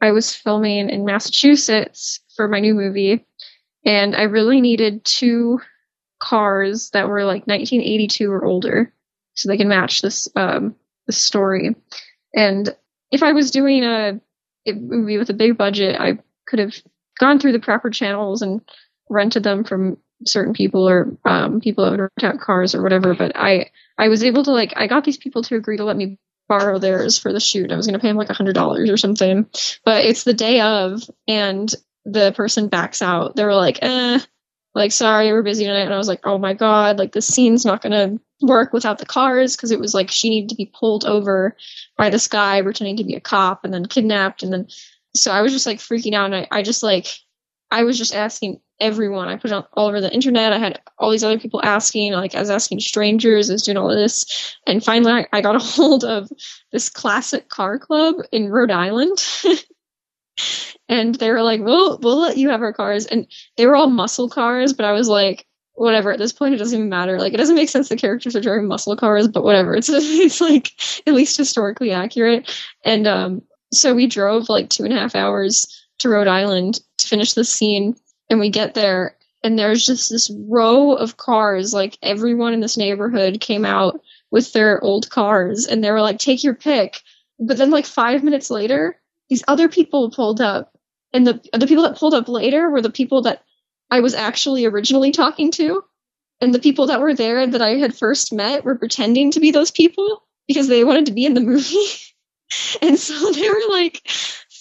I 0.00 0.10
was 0.10 0.34
filming 0.34 0.90
in 0.90 1.04
Massachusetts 1.04 2.20
for 2.34 2.48
my 2.48 2.60
new 2.60 2.74
movie, 2.74 3.24
and 3.84 4.16
I 4.16 4.22
really 4.22 4.60
needed 4.60 5.04
two 5.04 5.60
cars 6.18 6.90
that 6.90 7.08
were 7.08 7.24
like 7.24 7.46
1982 7.46 8.30
or 8.30 8.44
older, 8.44 8.92
so 9.34 9.48
they 9.48 9.56
can 9.56 9.68
match 9.68 10.02
this 10.02 10.28
um, 10.36 10.74
this 11.06 11.18
story. 11.18 11.74
And 12.34 12.74
if 13.10 13.22
I 13.22 13.32
was 13.32 13.50
doing 13.50 13.84
a, 13.84 14.20
movie 14.66 15.16
with 15.16 15.30
a 15.30 15.34
big 15.34 15.56
budget, 15.56 15.98
I 15.98 16.18
could 16.46 16.58
have 16.58 16.74
gone 17.18 17.38
through 17.38 17.52
the 17.52 17.58
proper 17.58 17.88
channels 17.88 18.42
and 18.42 18.60
rented 19.08 19.42
them 19.42 19.64
from 19.64 19.96
certain 20.26 20.52
people 20.52 20.88
or 20.88 21.16
um, 21.24 21.60
people 21.60 21.84
that 21.84 21.92
would 21.92 22.00
rent 22.00 22.24
out 22.24 22.40
cars 22.40 22.74
or 22.74 22.82
whatever. 22.82 23.14
But 23.14 23.32
I 23.34 23.70
I 23.96 24.08
was 24.08 24.22
able 24.22 24.44
to 24.44 24.50
like 24.52 24.74
I 24.76 24.86
got 24.86 25.04
these 25.04 25.16
people 25.16 25.42
to 25.44 25.56
agree 25.56 25.78
to 25.78 25.84
let 25.84 25.96
me 25.96 26.18
borrow 26.48 26.78
theirs 26.78 27.18
for 27.18 27.32
the 27.32 27.40
shoot. 27.40 27.70
I 27.70 27.76
was 27.76 27.86
going 27.86 27.98
to 27.98 28.00
pay 28.00 28.08
them 28.08 28.16
like 28.16 28.30
a 28.30 28.34
hundred 28.34 28.54
dollars 28.54 28.90
or 28.90 28.96
something, 28.96 29.46
but 29.84 30.04
it's 30.04 30.24
the 30.24 30.34
day 30.34 30.60
of, 30.60 31.02
and 31.26 31.72
the 32.04 32.32
person 32.32 32.68
backs 32.68 33.02
out. 33.02 33.36
They 33.36 33.44
were 33.44 33.54
like, 33.54 33.78
eh, 33.82 34.20
like 34.74 34.92
sorry, 34.92 35.32
we're 35.32 35.42
busy 35.42 35.64
tonight, 35.64 35.84
and 35.84 35.94
I 35.94 35.98
was 35.98 36.08
like, 36.08 36.20
oh 36.24 36.38
my 36.38 36.54
god, 36.54 36.98
like 36.98 37.12
the 37.12 37.22
scene's 37.22 37.64
not 37.64 37.82
going 37.82 37.92
to 37.92 38.20
work 38.46 38.72
without 38.72 38.98
the 38.98 39.06
cars 39.06 39.56
because 39.56 39.70
it 39.70 39.80
was 39.80 39.94
like 39.94 40.10
she 40.10 40.30
needed 40.30 40.50
to 40.50 40.54
be 40.54 40.72
pulled 40.78 41.04
over 41.04 41.56
by 41.96 42.08
this 42.10 42.28
guy 42.28 42.62
pretending 42.62 42.96
to 42.96 43.04
be 43.04 43.14
a 43.14 43.20
cop 43.20 43.64
and 43.64 43.74
then 43.74 43.84
kidnapped 43.84 44.44
and 44.44 44.52
then 44.52 44.68
so 45.14 45.32
I 45.32 45.42
was 45.42 45.52
just 45.52 45.66
like 45.66 45.78
freaking 45.78 46.14
out 46.14 46.26
and 46.26 46.36
I, 46.36 46.46
I 46.50 46.62
just 46.62 46.82
like 46.82 47.08
I 47.70 47.84
was 47.84 47.98
just 47.98 48.14
asking 48.14 48.60
everyone. 48.80 49.28
I 49.28 49.36
put 49.36 49.50
it 49.50 49.64
all 49.72 49.88
over 49.88 50.00
the 50.00 50.12
internet. 50.12 50.52
I 50.52 50.58
had 50.58 50.80
all 50.98 51.10
these 51.10 51.24
other 51.24 51.38
people 51.38 51.60
asking, 51.62 52.12
like 52.12 52.34
I 52.34 52.40
was 52.40 52.50
asking 52.50 52.80
strangers, 52.80 53.50
I 53.50 53.54
was 53.54 53.62
doing 53.62 53.76
all 53.76 53.90
of 53.90 53.96
this. 53.96 54.56
And 54.66 54.82
finally 54.82 55.12
I, 55.12 55.26
I 55.32 55.40
got 55.40 55.56
a 55.56 55.58
hold 55.64 56.04
of 56.04 56.30
this 56.72 56.88
classic 56.88 57.48
car 57.48 57.78
club 57.78 58.16
in 58.32 58.50
Rhode 58.50 58.70
Island. 58.70 59.18
and 60.88 61.14
they 61.14 61.30
were 61.30 61.42
like, 61.42 61.60
We'll 61.60 61.98
we'll 61.98 62.20
let 62.20 62.36
you 62.36 62.50
have 62.50 62.62
our 62.62 62.72
cars. 62.72 63.06
And 63.06 63.26
they 63.56 63.66
were 63.66 63.76
all 63.76 63.88
muscle 63.88 64.28
cars, 64.28 64.72
but 64.72 64.84
I 64.84 64.92
was 64.92 65.08
like, 65.08 65.46
whatever. 65.74 66.12
At 66.12 66.18
this 66.18 66.32
point, 66.32 66.54
it 66.54 66.58
doesn't 66.58 66.76
even 66.76 66.88
matter. 66.88 67.18
Like, 67.18 67.34
it 67.34 67.38
doesn't 67.38 67.56
make 67.56 67.68
sense 67.68 67.88
the 67.88 67.96
characters 67.96 68.34
are 68.34 68.40
driving 68.40 68.66
muscle 68.66 68.96
cars, 68.96 69.28
but 69.28 69.44
whatever. 69.44 69.74
It's 69.76 69.88
it's 69.88 70.40
like 70.40 70.72
at 71.06 71.14
least 71.14 71.36
historically 71.36 71.92
accurate. 71.92 72.50
And 72.84 73.06
um, 73.06 73.42
so 73.72 73.94
we 73.94 74.06
drove 74.06 74.48
like 74.48 74.70
two 74.70 74.84
and 74.84 74.92
a 74.92 74.98
half 74.98 75.14
hours 75.14 75.66
to 75.98 76.08
Rhode 76.08 76.28
Island 76.28 76.80
to 76.98 77.08
finish 77.08 77.34
the 77.34 77.44
scene 77.44 77.96
and 78.30 78.40
we 78.40 78.50
get 78.50 78.74
there 78.74 79.16
and 79.42 79.58
there's 79.58 79.86
just 79.86 80.10
this 80.10 80.30
row 80.48 80.92
of 80.92 81.16
cars 81.16 81.72
like 81.72 81.98
everyone 82.02 82.52
in 82.52 82.60
this 82.60 82.76
neighborhood 82.76 83.40
came 83.40 83.64
out 83.64 84.00
with 84.30 84.52
their 84.52 84.82
old 84.82 85.08
cars 85.10 85.66
and 85.66 85.82
they 85.82 85.90
were 85.90 86.00
like 86.00 86.18
take 86.18 86.44
your 86.44 86.54
pick 86.54 87.00
but 87.38 87.56
then 87.56 87.70
like 87.70 87.86
5 87.86 88.24
minutes 88.24 88.50
later 88.50 88.97
these 89.28 89.44
other 89.48 89.68
people 89.68 90.10
pulled 90.10 90.40
up 90.40 90.76
and 91.12 91.26
the 91.26 91.40
the 91.52 91.66
people 91.66 91.84
that 91.84 91.96
pulled 91.96 92.14
up 92.14 92.28
later 92.28 92.70
were 92.70 92.82
the 92.82 92.90
people 92.90 93.22
that 93.22 93.42
I 93.90 94.00
was 94.00 94.14
actually 94.14 94.66
originally 94.66 95.10
talking 95.10 95.50
to 95.52 95.82
and 96.40 96.54
the 96.54 96.58
people 96.58 96.86
that 96.88 97.00
were 97.00 97.14
there 97.14 97.46
that 97.46 97.62
I 97.62 97.76
had 97.76 97.96
first 97.96 98.32
met 98.32 98.64
were 98.64 98.78
pretending 98.78 99.32
to 99.32 99.40
be 99.40 99.50
those 99.50 99.70
people 99.70 100.22
because 100.46 100.68
they 100.68 100.84
wanted 100.84 101.06
to 101.06 101.12
be 101.12 101.24
in 101.24 101.34
the 101.34 101.40
movie 101.40 101.86
and 102.82 102.98
so 102.98 103.32
there 103.32 103.52
were 103.52 103.72
like 103.74 104.02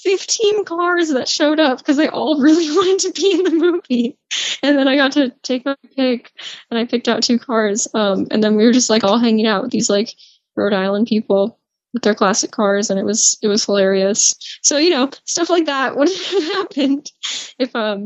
15 0.08 0.64
cars 0.64 1.10
that 1.10 1.28
showed 1.28 1.60
up 1.60 1.80
because 1.80 1.98
they 1.98 2.08
all 2.08 2.40
really 2.40 2.70
wanted 2.76 3.14
to 3.14 3.22
be 3.22 3.32
in 3.34 3.44
the 3.44 3.52
movie. 3.52 4.18
And 4.64 4.78
then 4.78 4.88
I 4.88 4.96
got 4.96 5.14
to 5.14 5.34
take 5.44 5.66
my 5.66 5.76
pick 5.96 6.32
and 6.70 6.80
I 6.80 6.86
picked 6.86 7.08
out 7.08 7.24
two 7.24 7.40
cars. 7.40 7.88
Um, 7.94 8.28
and 8.32 8.44
then 8.44 8.56
we 8.56 8.66
were 8.66 8.72
just 8.72 8.90
like 8.90 9.04
all 9.04 9.18
hanging 9.18 9.48
out 9.48 9.64
with 9.64 9.72
these 9.72 9.90
like 9.90 10.14
Rhode 10.56 10.74
Island 10.74 11.08
people 11.08 11.60
with 11.94 12.04
their 12.04 12.16
classic 12.16 12.52
cars 12.52 12.90
and 12.90 13.00
it 13.00 13.06
was 13.06 13.38
it 13.42 13.48
was 13.48 13.66
hilarious. 13.66 14.36
So, 14.62 14.78
you 14.78 14.90
know, 14.90 15.10
stuff 15.26 15.50
like 15.50 15.66
that 15.66 15.96
would 15.96 16.10
have 16.32 16.44
happened 16.44 17.12
if 17.58 17.76
um 17.76 18.06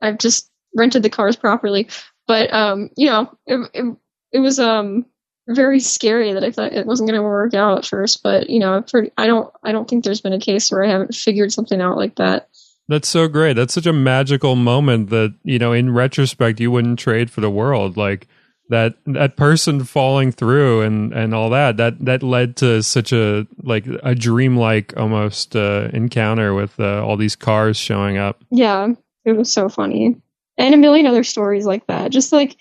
I've 0.00 0.18
just 0.18 0.50
rented 0.76 1.02
the 1.02 1.10
cars 1.10 1.36
properly. 1.36 1.88
But 2.26 2.52
um, 2.52 2.90
you 2.96 3.08
know, 3.08 3.36
it, 3.46 3.70
it, 3.74 3.96
it 4.32 4.40
was 4.40 4.58
um 4.58 5.06
very 5.48 5.78
scary 5.78 6.32
that 6.32 6.44
I 6.44 6.50
thought 6.50 6.72
it 6.72 6.86
wasn't 6.86 7.08
going 7.08 7.18
to 7.18 7.22
work 7.22 7.54
out 7.54 7.78
at 7.78 7.86
first. 7.86 8.22
But 8.22 8.50
you 8.50 8.58
know, 8.58 8.82
pretty, 8.82 9.12
I 9.16 9.26
don't 9.26 9.52
I 9.62 9.72
don't 9.72 9.88
think 9.88 10.04
there's 10.04 10.20
been 10.20 10.32
a 10.32 10.40
case 10.40 10.70
where 10.70 10.84
I 10.84 10.90
haven't 10.90 11.14
figured 11.14 11.52
something 11.52 11.80
out 11.80 11.96
like 11.96 12.16
that. 12.16 12.48
That's 12.88 13.08
so 13.08 13.26
great. 13.26 13.54
That's 13.54 13.74
such 13.74 13.86
a 13.86 13.92
magical 13.92 14.54
moment 14.54 15.10
that 15.10 15.34
you 15.44 15.58
know, 15.58 15.72
in 15.72 15.92
retrospect, 15.92 16.60
you 16.60 16.70
wouldn't 16.70 16.98
trade 16.98 17.30
for 17.30 17.40
the 17.40 17.50
world. 17.50 17.96
Like 17.96 18.26
that 18.68 18.94
that 19.06 19.36
person 19.36 19.84
falling 19.84 20.32
through 20.32 20.82
and 20.82 21.12
and 21.12 21.34
all 21.34 21.50
that 21.50 21.76
that 21.76 22.04
that 22.04 22.22
led 22.22 22.56
to 22.56 22.82
such 22.82 23.12
a 23.12 23.46
like 23.62 23.86
a 24.02 24.14
dreamlike 24.14 24.96
almost 24.96 25.54
uh, 25.54 25.88
encounter 25.92 26.54
with 26.54 26.78
uh, 26.80 27.04
all 27.04 27.16
these 27.16 27.36
cars 27.36 27.76
showing 27.76 28.16
up. 28.16 28.42
Yeah, 28.50 28.88
it 29.24 29.32
was 29.32 29.52
so 29.52 29.68
funny, 29.68 30.16
and 30.58 30.74
a 30.74 30.78
million 30.78 31.06
other 31.06 31.24
stories 31.24 31.66
like 31.66 31.86
that. 31.86 32.10
Just 32.10 32.32
like 32.32 32.56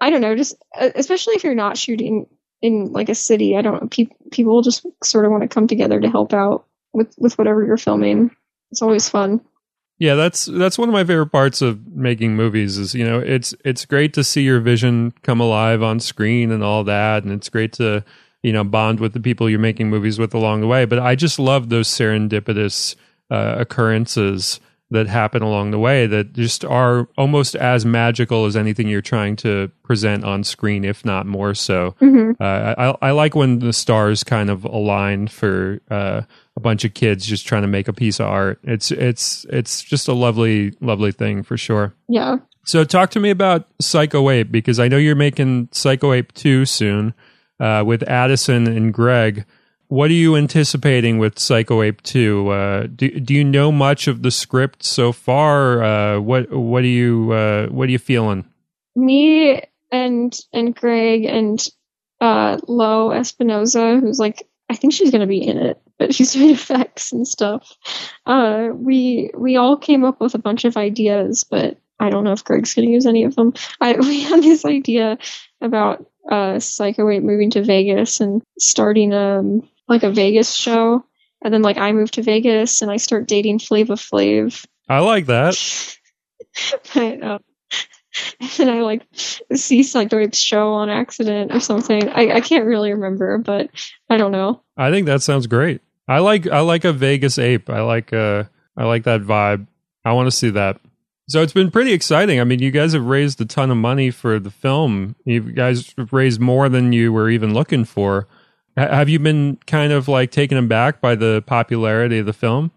I 0.00 0.10
don't 0.10 0.20
know, 0.20 0.34
just 0.34 0.56
uh, 0.78 0.90
especially 0.94 1.34
if 1.34 1.44
you're 1.44 1.54
not 1.54 1.76
shooting 1.76 2.26
in 2.62 2.92
like 2.92 3.08
a 3.08 3.14
city, 3.14 3.56
I 3.56 3.62
don't 3.62 3.90
pe- 3.90 4.06
people 4.30 4.62
just 4.62 4.86
sort 5.02 5.24
of 5.24 5.30
want 5.30 5.42
to 5.42 5.48
come 5.48 5.66
together 5.66 6.00
to 6.00 6.10
help 6.10 6.32
out 6.32 6.66
with 6.92 7.14
with 7.18 7.36
whatever 7.36 7.64
you're 7.64 7.76
filming. 7.76 8.30
It's 8.70 8.82
always 8.82 9.08
fun. 9.08 9.42
Yeah, 10.02 10.16
that's 10.16 10.46
that's 10.46 10.78
one 10.78 10.88
of 10.88 10.92
my 10.92 11.04
favorite 11.04 11.30
parts 11.30 11.62
of 11.62 11.86
making 11.86 12.34
movies 12.34 12.76
is, 12.76 12.92
you 12.92 13.04
know, 13.04 13.20
it's 13.20 13.54
it's 13.64 13.84
great 13.84 14.12
to 14.14 14.24
see 14.24 14.42
your 14.42 14.58
vision 14.58 15.14
come 15.22 15.40
alive 15.40 15.80
on 15.80 16.00
screen 16.00 16.50
and 16.50 16.60
all 16.60 16.82
that 16.82 17.22
and 17.22 17.30
it's 17.32 17.48
great 17.48 17.72
to, 17.74 18.02
you 18.42 18.52
know, 18.52 18.64
bond 18.64 18.98
with 18.98 19.12
the 19.12 19.20
people 19.20 19.48
you're 19.48 19.60
making 19.60 19.90
movies 19.90 20.18
with 20.18 20.34
along 20.34 20.60
the 20.60 20.66
way, 20.66 20.86
but 20.86 20.98
I 20.98 21.14
just 21.14 21.38
love 21.38 21.68
those 21.68 21.86
serendipitous 21.86 22.96
uh, 23.30 23.54
occurrences 23.58 24.58
that 24.92 25.06
happen 25.06 25.42
along 25.42 25.70
the 25.70 25.78
way 25.78 26.06
that 26.06 26.32
just 26.32 26.64
are 26.64 27.08
almost 27.18 27.56
as 27.56 27.84
magical 27.84 28.46
as 28.46 28.56
anything 28.56 28.88
you're 28.88 29.00
trying 29.00 29.36
to 29.36 29.70
present 29.82 30.24
on 30.24 30.44
screen, 30.44 30.84
if 30.84 31.04
not 31.04 31.26
more 31.26 31.54
so. 31.54 31.94
Mm-hmm. 32.00 32.40
Uh, 32.40 32.74
I, 33.02 33.08
I, 33.08 33.10
like 33.10 33.34
when 33.34 33.58
the 33.58 33.72
stars 33.72 34.22
kind 34.22 34.50
of 34.50 34.64
align 34.64 35.28
for 35.28 35.80
uh, 35.90 36.22
a 36.56 36.60
bunch 36.60 36.84
of 36.84 36.94
kids 36.94 37.26
just 37.26 37.46
trying 37.46 37.62
to 37.62 37.68
make 37.68 37.88
a 37.88 37.92
piece 37.92 38.20
of 38.20 38.26
art. 38.26 38.60
It's 38.62 38.90
it's 38.90 39.44
it's 39.50 39.82
just 39.82 40.08
a 40.08 40.12
lovely 40.12 40.74
lovely 40.80 41.12
thing 41.12 41.42
for 41.42 41.56
sure. 41.56 41.94
Yeah. 42.08 42.36
So 42.64 42.84
talk 42.84 43.10
to 43.10 43.20
me 43.20 43.30
about 43.30 43.66
Psycho 43.80 44.30
Ape 44.30 44.52
because 44.52 44.78
I 44.78 44.88
know 44.88 44.96
you're 44.96 45.16
making 45.16 45.68
Psycho 45.72 46.12
Ape 46.12 46.32
two 46.32 46.64
soon. 46.64 47.14
uh, 47.62 47.84
with 47.86 48.02
Addison 48.08 48.66
and 48.66 48.92
Greg. 48.92 49.46
What 49.92 50.10
are 50.10 50.14
you 50.14 50.36
anticipating 50.36 51.18
with 51.18 51.38
Psycho 51.38 51.82
Ape 51.82 52.02
2? 52.02 52.48
Uh, 52.48 52.86
do, 52.86 53.10
do 53.20 53.34
you 53.34 53.44
know 53.44 53.70
much 53.70 54.08
of 54.08 54.22
the 54.22 54.30
script 54.30 54.84
so 54.84 55.12
far? 55.12 55.82
Uh, 55.82 56.18
what 56.18 56.50
what 56.50 56.82
are 56.82 56.86
you 56.86 57.30
uh, 57.30 57.66
what 57.66 57.90
are 57.90 57.92
you 57.92 57.98
feeling? 57.98 58.46
Me 58.96 59.60
and 59.90 60.34
and 60.50 60.74
Greg 60.74 61.26
and 61.26 61.62
uh, 62.22 62.56
Lo 62.66 63.10
Espinoza, 63.10 64.00
who's 64.00 64.18
like 64.18 64.48
I 64.70 64.76
think 64.76 64.94
she's 64.94 65.10
gonna 65.10 65.26
be 65.26 65.46
in 65.46 65.58
it, 65.58 65.78
but 65.98 66.14
she's 66.14 66.32
doing 66.32 66.48
effects 66.48 67.12
and 67.12 67.28
stuff. 67.28 67.76
Uh, 68.24 68.68
we 68.72 69.30
we 69.36 69.58
all 69.58 69.76
came 69.76 70.06
up 70.06 70.22
with 70.22 70.34
a 70.34 70.38
bunch 70.38 70.64
of 70.64 70.78
ideas, 70.78 71.44
but 71.44 71.76
I 72.00 72.08
don't 72.08 72.24
know 72.24 72.32
if 72.32 72.44
Greg's 72.44 72.72
gonna 72.72 72.88
use 72.88 73.04
any 73.04 73.24
of 73.24 73.36
them. 73.36 73.52
I 73.78 73.92
we 74.00 74.22
had 74.22 74.42
this 74.42 74.64
idea 74.64 75.18
about 75.60 76.06
uh, 76.30 76.60
Psycho 76.60 77.10
Ape 77.10 77.22
moving 77.22 77.50
to 77.50 77.62
Vegas 77.62 78.20
and 78.22 78.40
starting 78.58 79.12
um 79.12 79.68
like 79.88 80.02
a 80.02 80.10
Vegas 80.10 80.52
show, 80.52 81.04
and 81.42 81.52
then 81.52 81.62
like 81.62 81.78
I 81.78 81.92
move 81.92 82.10
to 82.12 82.22
Vegas 82.22 82.82
and 82.82 82.90
I 82.90 82.96
start 82.96 83.26
dating 83.26 83.58
Flava 83.58 83.94
Flav. 83.94 84.64
I 84.88 85.00
like 85.00 85.26
that. 85.26 85.96
but, 86.94 87.22
um, 87.22 87.40
and 88.58 88.70
I 88.70 88.82
like 88.82 89.02
see 89.14 89.82
Psycho 89.82 90.18
Ape's 90.18 90.38
show 90.38 90.72
on 90.74 90.90
accident 90.90 91.54
or 91.54 91.60
something. 91.60 92.08
I, 92.08 92.36
I 92.36 92.40
can't 92.40 92.66
really 92.66 92.92
remember, 92.92 93.38
but 93.38 93.70
I 94.10 94.16
don't 94.16 94.32
know. 94.32 94.62
I 94.76 94.90
think 94.90 95.06
that 95.06 95.22
sounds 95.22 95.46
great. 95.46 95.80
I 96.08 96.18
like 96.18 96.46
I 96.46 96.60
like 96.60 96.84
a 96.84 96.92
Vegas 96.92 97.38
ape. 97.38 97.70
I 97.70 97.80
like 97.80 98.12
uh 98.12 98.44
I 98.76 98.84
like 98.84 99.04
that 99.04 99.22
vibe. 99.22 99.66
I 100.04 100.12
want 100.12 100.26
to 100.26 100.36
see 100.36 100.50
that. 100.50 100.80
So 101.28 101.40
it's 101.40 101.52
been 101.52 101.70
pretty 101.70 101.92
exciting. 101.92 102.40
I 102.40 102.44
mean, 102.44 102.58
you 102.58 102.70
guys 102.70 102.92
have 102.94 103.06
raised 103.06 103.40
a 103.40 103.44
ton 103.44 103.70
of 103.70 103.76
money 103.76 104.10
for 104.10 104.38
the 104.38 104.50
film. 104.50 105.14
You 105.24 105.40
guys 105.40 105.94
raised 106.10 106.40
more 106.40 106.68
than 106.68 106.92
you 106.92 107.12
were 107.12 107.30
even 107.30 107.54
looking 107.54 107.84
for. 107.84 108.26
Have 108.76 109.08
you 109.08 109.18
been 109.18 109.58
kind 109.66 109.92
of 109.92 110.08
like 110.08 110.30
taken 110.30 110.56
aback 110.56 111.00
by 111.00 111.14
the 111.14 111.42
popularity 111.46 112.18
of 112.18 112.26
the 112.26 112.32
film? 112.32 112.70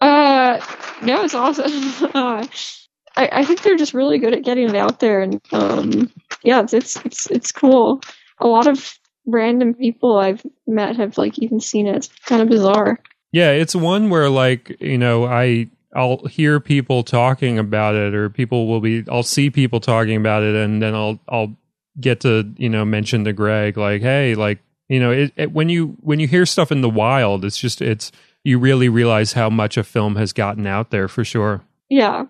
Uh, 0.00 0.60
no, 1.02 1.24
it's 1.24 1.34
awesome. 1.34 2.10
uh, 2.14 2.46
I, 3.16 3.28
I 3.32 3.44
think 3.44 3.62
they're 3.62 3.76
just 3.76 3.94
really 3.94 4.18
good 4.18 4.34
at 4.34 4.44
getting 4.44 4.68
it 4.68 4.76
out 4.76 5.00
there, 5.00 5.22
and 5.22 5.40
um, 5.52 6.12
yeah, 6.42 6.60
it's 6.60 6.74
it's 6.74 6.96
it's 6.96 7.30
it's 7.30 7.52
cool. 7.52 8.02
A 8.40 8.46
lot 8.46 8.66
of 8.66 8.98
random 9.24 9.74
people 9.74 10.18
I've 10.18 10.44
met 10.66 10.96
have 10.96 11.16
like 11.18 11.38
even 11.38 11.60
seen 11.60 11.86
it. 11.86 11.96
It's 11.96 12.08
kind 12.26 12.42
of 12.42 12.48
bizarre. 12.48 13.00
Yeah, 13.32 13.50
it's 13.50 13.74
one 13.74 14.10
where 14.10 14.30
like, 14.30 14.76
you 14.80 14.98
know, 14.98 15.24
I 15.24 15.68
I'll 15.94 16.24
hear 16.26 16.60
people 16.60 17.02
talking 17.02 17.58
about 17.58 17.94
it 17.94 18.14
or 18.14 18.28
people 18.28 18.66
will 18.66 18.80
be 18.80 19.04
I'll 19.10 19.22
see 19.22 19.50
people 19.50 19.80
talking 19.80 20.16
about 20.16 20.42
it 20.42 20.54
and 20.54 20.82
then 20.82 20.94
I'll 20.94 21.18
I'll 21.28 21.56
get 21.98 22.20
to, 22.20 22.52
you 22.56 22.68
know, 22.68 22.84
mention 22.84 23.24
to 23.24 23.32
Greg 23.32 23.76
like, 23.76 24.02
"Hey, 24.02 24.34
like, 24.34 24.58
you 24.88 25.00
know, 25.00 25.10
it, 25.10 25.32
it, 25.36 25.52
when 25.52 25.68
you 25.68 25.96
when 26.00 26.20
you 26.20 26.28
hear 26.28 26.46
stuff 26.46 26.70
in 26.70 26.80
the 26.80 26.90
wild, 26.90 27.44
it's 27.44 27.58
just 27.58 27.82
it's 27.82 28.12
you 28.44 28.58
really 28.58 28.88
realize 28.88 29.32
how 29.32 29.50
much 29.50 29.76
a 29.76 29.82
film 29.82 30.16
has 30.16 30.32
gotten 30.32 30.66
out 30.66 30.90
there 30.90 31.08
for 31.08 31.24
sure. 31.24 31.62
Yeah. 31.88 32.26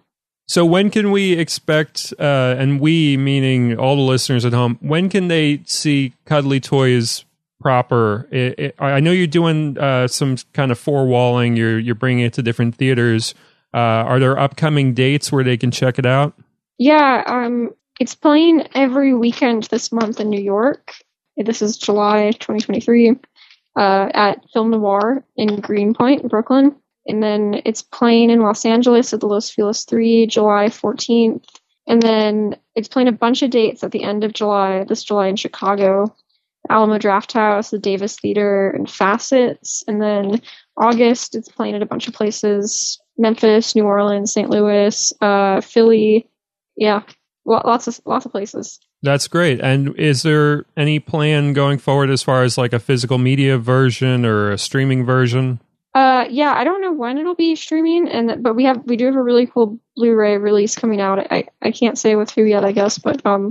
So 0.48 0.64
when 0.64 0.90
can 0.90 1.10
we 1.10 1.32
expect, 1.32 2.14
uh, 2.20 2.54
and 2.56 2.80
we 2.80 3.16
meaning 3.16 3.76
all 3.76 3.96
the 3.96 4.02
listeners 4.02 4.44
at 4.44 4.52
home, 4.52 4.78
when 4.80 5.08
can 5.08 5.28
they 5.28 5.62
see 5.66 6.14
Cuddly 6.24 6.60
Toys 6.60 7.24
proper? 7.60 8.28
It, 8.30 8.58
it, 8.58 8.74
I 8.78 9.00
know 9.00 9.10
you're 9.10 9.26
doing 9.26 9.76
uh, 9.76 10.06
some 10.06 10.36
kind 10.52 10.70
of 10.70 10.78
four 10.78 11.06
walling. 11.06 11.56
You're 11.56 11.78
you're 11.78 11.94
bringing 11.96 12.24
it 12.24 12.32
to 12.34 12.42
different 12.42 12.76
theaters. 12.76 13.34
Uh, 13.74 14.06
are 14.06 14.20
there 14.20 14.38
upcoming 14.38 14.94
dates 14.94 15.32
where 15.32 15.44
they 15.44 15.56
can 15.56 15.70
check 15.70 15.98
it 15.98 16.06
out? 16.06 16.32
Yeah, 16.78 17.22
um, 17.26 17.74
it's 17.98 18.14
playing 18.14 18.68
every 18.74 19.14
weekend 19.14 19.64
this 19.64 19.90
month 19.92 20.20
in 20.20 20.30
New 20.30 20.40
York. 20.40 20.94
This 21.36 21.60
is 21.60 21.76
July 21.76 22.30
2023 22.32 23.10
uh, 23.76 24.08
at 24.14 24.42
Film 24.52 24.70
Noir 24.70 25.24
in 25.36 25.60
Greenpoint, 25.60 26.28
Brooklyn. 26.28 26.74
And 27.06 27.22
then 27.22 27.60
it's 27.64 27.82
playing 27.82 28.30
in 28.30 28.40
Los 28.40 28.64
Angeles 28.64 29.12
at 29.12 29.20
the 29.20 29.26
Los 29.26 29.50
Feliz 29.50 29.84
3, 29.84 30.26
July 30.26 30.66
14th. 30.66 31.44
And 31.86 32.02
then 32.02 32.56
it's 32.74 32.88
playing 32.88 33.08
a 33.08 33.12
bunch 33.12 33.42
of 33.42 33.50
dates 33.50 33.84
at 33.84 33.92
the 33.92 34.02
end 34.02 34.24
of 34.24 34.32
July, 34.32 34.84
this 34.84 35.04
July 35.04 35.28
in 35.28 35.36
Chicago, 35.36 36.14
Alamo 36.68 36.98
Drafthouse, 36.98 37.70
the 37.70 37.78
Davis 37.78 38.18
Theater, 38.18 38.70
and 38.70 38.90
Facets. 38.90 39.84
And 39.86 40.02
then 40.02 40.40
August, 40.76 41.36
it's 41.36 41.48
playing 41.48 41.76
at 41.76 41.82
a 41.82 41.86
bunch 41.86 42.08
of 42.08 42.14
places 42.14 43.00
Memphis, 43.18 43.74
New 43.74 43.84
Orleans, 43.84 44.32
St. 44.32 44.50
Louis, 44.50 45.12
uh, 45.20 45.60
Philly. 45.60 46.28
Yeah, 46.76 47.02
lots 47.44 47.86
of 47.86 48.00
lots 48.04 48.26
of 48.26 48.32
places. 48.32 48.80
That's 49.02 49.28
great. 49.28 49.60
And 49.60 49.94
is 49.96 50.22
there 50.22 50.64
any 50.76 50.98
plan 50.98 51.52
going 51.52 51.78
forward 51.78 52.10
as 52.10 52.22
far 52.22 52.42
as 52.42 52.58
like 52.58 52.72
a 52.72 52.78
physical 52.78 53.18
media 53.18 53.58
version 53.58 54.24
or 54.24 54.50
a 54.50 54.58
streaming 54.58 55.04
version? 55.04 55.60
Uh, 55.94 56.26
yeah, 56.28 56.52
I 56.54 56.64
don't 56.64 56.82
know 56.82 56.92
when 56.92 57.16
it'll 57.16 57.34
be 57.34 57.56
streaming, 57.56 58.08
and 58.08 58.42
but 58.42 58.54
we 58.54 58.64
have 58.64 58.84
we 58.84 58.96
do 58.96 59.06
have 59.06 59.16
a 59.16 59.22
really 59.22 59.46
cool 59.46 59.78
Blu-ray 59.96 60.36
release 60.36 60.76
coming 60.76 61.00
out. 61.00 61.18
I 61.32 61.48
I 61.62 61.70
can't 61.70 61.96
say 61.96 62.16
with 62.16 62.30
who 62.30 62.44
yet, 62.44 62.66
I 62.66 62.72
guess, 62.72 62.98
but 62.98 63.24
um, 63.24 63.48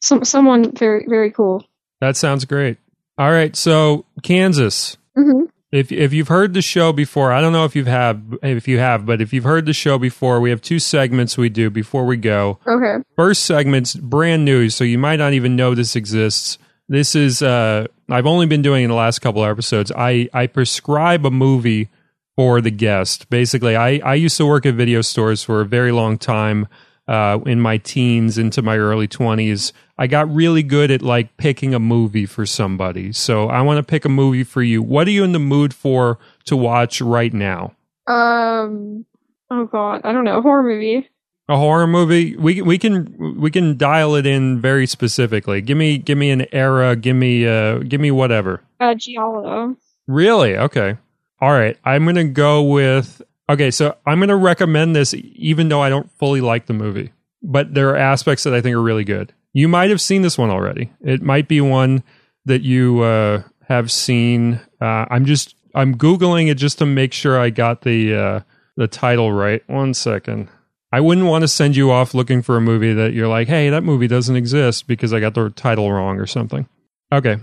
some 0.00 0.24
someone 0.24 0.70
very 0.76 1.06
very 1.08 1.32
cool. 1.32 1.64
That 2.00 2.16
sounds 2.16 2.44
great. 2.44 2.78
All 3.18 3.32
right, 3.32 3.56
so 3.56 4.04
Kansas. 4.22 4.96
Mm-hmm. 5.16 5.46
If 5.70 5.92
if 5.92 6.14
you've 6.14 6.28
heard 6.28 6.54
the 6.54 6.62
show 6.62 6.92
before, 6.92 7.30
I 7.30 7.42
don't 7.42 7.52
know 7.52 7.66
if 7.66 7.76
you've 7.76 7.86
have 7.86 8.22
if 8.42 8.66
you 8.66 8.78
have, 8.78 9.04
but 9.04 9.20
if 9.20 9.34
you've 9.34 9.44
heard 9.44 9.66
the 9.66 9.74
show 9.74 9.98
before, 9.98 10.40
we 10.40 10.48
have 10.48 10.62
two 10.62 10.78
segments 10.78 11.36
we 11.36 11.50
do 11.50 11.68
before 11.68 12.06
we 12.06 12.16
go. 12.16 12.58
Okay. 12.66 13.04
First 13.16 13.44
segment's 13.44 13.94
brand 13.94 14.46
new, 14.46 14.70
so 14.70 14.82
you 14.82 14.96
might 14.96 15.16
not 15.16 15.34
even 15.34 15.56
know 15.56 15.74
this 15.74 15.94
exists. 15.94 16.56
This 16.88 17.14
is 17.14 17.42
uh 17.42 17.86
I've 18.08 18.26
only 18.26 18.46
been 18.46 18.62
doing 18.62 18.84
in 18.84 18.88
the 18.88 18.96
last 18.96 19.18
couple 19.18 19.44
of 19.44 19.50
episodes. 19.50 19.92
I 19.94 20.30
I 20.32 20.46
prescribe 20.46 21.26
a 21.26 21.30
movie 21.30 21.90
for 22.34 22.62
the 22.62 22.70
guest. 22.70 23.28
Basically, 23.28 23.76
I 23.76 23.98
I 23.98 24.14
used 24.14 24.38
to 24.38 24.46
work 24.46 24.64
at 24.64 24.74
video 24.74 25.02
stores 25.02 25.42
for 25.42 25.60
a 25.60 25.66
very 25.66 25.92
long 25.92 26.16
time 26.16 26.66
uh 27.08 27.40
in 27.44 27.60
my 27.60 27.76
teens 27.76 28.38
into 28.38 28.62
my 28.62 28.78
early 28.78 29.06
20s. 29.06 29.72
I 29.98 30.06
got 30.06 30.32
really 30.32 30.62
good 30.62 30.90
at 30.90 31.02
like 31.02 31.36
picking 31.36 31.74
a 31.74 31.80
movie 31.80 32.26
for 32.26 32.46
somebody. 32.46 33.12
So 33.12 33.48
I 33.48 33.62
want 33.62 33.78
to 33.78 33.82
pick 33.82 34.04
a 34.04 34.08
movie 34.08 34.44
for 34.44 34.62
you. 34.62 34.82
What 34.82 35.08
are 35.08 35.10
you 35.10 35.24
in 35.24 35.32
the 35.32 35.38
mood 35.38 35.74
for 35.74 36.18
to 36.44 36.56
watch 36.56 37.00
right 37.00 37.32
now? 37.32 37.72
Um 38.06 39.04
oh 39.50 39.66
god, 39.66 40.02
I 40.04 40.12
don't 40.12 40.24
know, 40.24 40.40
horror 40.40 40.62
movie. 40.62 41.08
A 41.48 41.56
horror 41.56 41.86
movie? 41.86 42.36
We 42.36 42.62
we 42.62 42.78
can 42.78 43.40
we 43.40 43.50
can 43.50 43.76
dial 43.76 44.14
it 44.14 44.26
in 44.26 44.60
very 44.60 44.86
specifically. 44.86 45.60
Give 45.62 45.76
me 45.76 45.98
give 45.98 46.16
me 46.16 46.30
an 46.30 46.46
era, 46.52 46.94
give 46.94 47.16
me 47.16 47.46
uh 47.46 47.78
give 47.78 48.00
me 48.00 48.10
whatever. 48.10 48.62
Uh 48.78 48.94
Giallo. 48.94 49.76
Really? 50.06 50.56
Okay. 50.56 50.96
All 51.40 51.52
right. 51.52 51.76
I'm 51.84 52.04
going 52.04 52.16
to 52.16 52.24
go 52.24 52.62
with 52.62 53.22
Okay, 53.50 53.70
so 53.70 53.96
I'm 54.04 54.18
going 54.18 54.28
to 54.28 54.36
recommend 54.36 54.94
this 54.94 55.14
even 55.14 55.68
though 55.68 55.80
I 55.80 55.88
don't 55.88 56.10
fully 56.18 56.40
like 56.40 56.66
the 56.66 56.74
movie. 56.74 57.12
But 57.42 57.72
there 57.72 57.90
are 57.90 57.96
aspects 57.96 58.44
that 58.44 58.52
I 58.52 58.60
think 58.60 58.74
are 58.74 58.82
really 58.82 59.04
good. 59.04 59.32
You 59.58 59.66
might 59.66 59.90
have 59.90 60.00
seen 60.00 60.22
this 60.22 60.38
one 60.38 60.50
already. 60.50 60.92
It 61.00 61.20
might 61.20 61.48
be 61.48 61.60
one 61.60 62.04
that 62.44 62.62
you 62.62 63.00
uh, 63.00 63.42
have 63.66 63.90
seen. 63.90 64.60
Uh, 64.80 65.06
I'm 65.10 65.24
just 65.24 65.56
I'm 65.74 65.96
googling 65.96 66.48
it 66.48 66.54
just 66.54 66.78
to 66.78 66.86
make 66.86 67.12
sure 67.12 67.36
I 67.36 67.50
got 67.50 67.82
the 67.82 68.14
uh, 68.14 68.40
the 68.76 68.86
title 68.86 69.32
right. 69.32 69.68
One 69.68 69.94
second. 69.94 70.48
I 70.92 71.00
wouldn't 71.00 71.26
want 71.26 71.42
to 71.42 71.48
send 71.48 71.74
you 71.74 71.90
off 71.90 72.14
looking 72.14 72.40
for 72.40 72.56
a 72.56 72.60
movie 72.60 72.92
that 72.92 73.14
you're 73.14 73.26
like, 73.26 73.48
hey, 73.48 73.68
that 73.70 73.82
movie 73.82 74.06
doesn't 74.06 74.36
exist 74.36 74.86
because 74.86 75.12
I 75.12 75.18
got 75.18 75.34
the 75.34 75.50
title 75.50 75.90
wrong 75.90 76.20
or 76.20 76.26
something. 76.26 76.68
Okay. 77.12 77.38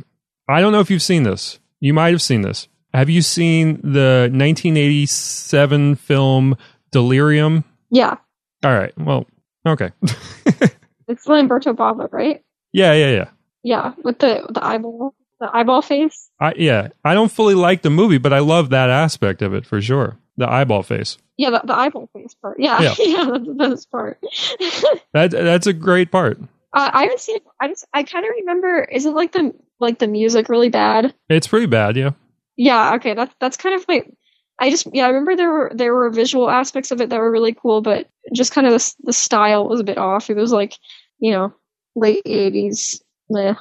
I 0.48 0.62
don't 0.62 0.72
know 0.72 0.80
if 0.80 0.90
you've 0.90 1.02
seen 1.02 1.24
this. 1.24 1.60
You 1.82 1.94
might 1.94 2.14
have 2.14 2.22
seen 2.22 2.44
this. 2.44 2.70
Have 2.94 3.10
you 3.10 3.22
seen 3.22 3.82
the 3.82 4.30
1987 4.32 5.96
film 5.96 6.56
Delirium? 6.92 7.66
Yeah. 7.92 8.16
All 8.64 8.74
right. 8.74 8.98
Well, 8.98 9.28
okay. 9.68 9.92
it's 11.08 11.26
Lamberto 11.28 11.74
Bava, 11.74 12.12
right? 12.12 12.44
Yeah, 12.72 12.94
yeah, 12.94 13.12
yeah. 13.12 13.30
Yeah, 13.64 13.94
with 14.04 14.20
the 14.20 14.46
the 14.50 14.64
eyeball, 14.64 15.16
the 15.40 15.50
eyeball 15.52 15.82
face. 15.82 16.30
I 16.40 16.54
yeah, 16.58 16.90
I 17.04 17.14
don't 17.14 17.32
fully 17.32 17.56
like 17.56 17.82
the 17.82 17.90
movie, 17.90 18.18
but 18.18 18.34
I 18.34 18.40
love 18.40 18.70
that 18.70 18.90
aspect 18.90 19.42
of 19.42 19.54
it 19.54 19.66
for 19.66 19.82
sure. 19.82 20.18
The 20.38 20.50
eyeball 20.52 20.84
face. 20.84 21.18
Yeah, 21.38 21.50
the, 21.50 21.62
the 21.66 21.76
eyeball 21.76 22.10
face 22.14 22.36
part. 22.42 22.60
Yeah, 22.60 22.82
yeah, 22.82 22.96
yeah 23.00 23.26
that's 23.32 23.48
the 23.48 23.54
best 23.54 23.92
part. 23.92 24.20
that 25.14 25.32
that's 25.32 25.68
a 25.68 25.74
great 25.74 26.12
part. 26.12 26.40
Uh, 26.74 26.92
I 26.94 27.04
haven't 27.04 27.22
seen 27.22 27.38
it. 27.38 27.44
I 27.60 27.70
just 27.70 27.86
I 27.94 28.04
kind 28.04 28.26
of 28.26 28.32
remember. 28.40 28.84
Is 28.84 29.06
it 29.06 29.12
like 29.12 29.32
the 29.32 29.54
like 29.80 30.00
the 30.00 30.08
music 30.08 30.50
really 30.50 30.70
bad? 30.70 31.14
It's 31.30 31.48
pretty 31.48 31.68
bad. 31.68 31.96
Yeah. 31.96 32.12
Yeah. 32.58 32.96
Okay. 32.96 33.14
That's 33.14 33.34
that's 33.40 33.58
kind 33.58 33.76
of 33.76 33.86
like. 33.88 34.12
I 34.58 34.70
just 34.70 34.88
yeah 34.94 35.06
I 35.06 35.10
remember 35.10 35.36
there 35.36 35.52
were 35.52 35.72
there 35.74 35.94
were 35.94 36.10
visual 36.10 36.50
aspects 36.50 36.92
of 36.92 37.02
it 37.02 37.10
that 37.10 37.20
were 37.20 37.32
really 37.32 37.54
cool, 37.54 37.82
but 37.82 38.08
just 38.34 38.54
kind 38.54 38.68
of 38.68 38.74
the 38.74 38.94
the 39.04 39.14
style 39.14 39.68
was 39.68 39.80
a 39.80 39.84
bit 39.86 39.98
off. 39.98 40.30
It 40.30 40.36
was 40.36 40.52
like 40.52 40.78
you 41.20 41.32
know 41.32 41.54
late 41.96 42.22
eighties. 42.26 43.02
Meh. 43.30 43.56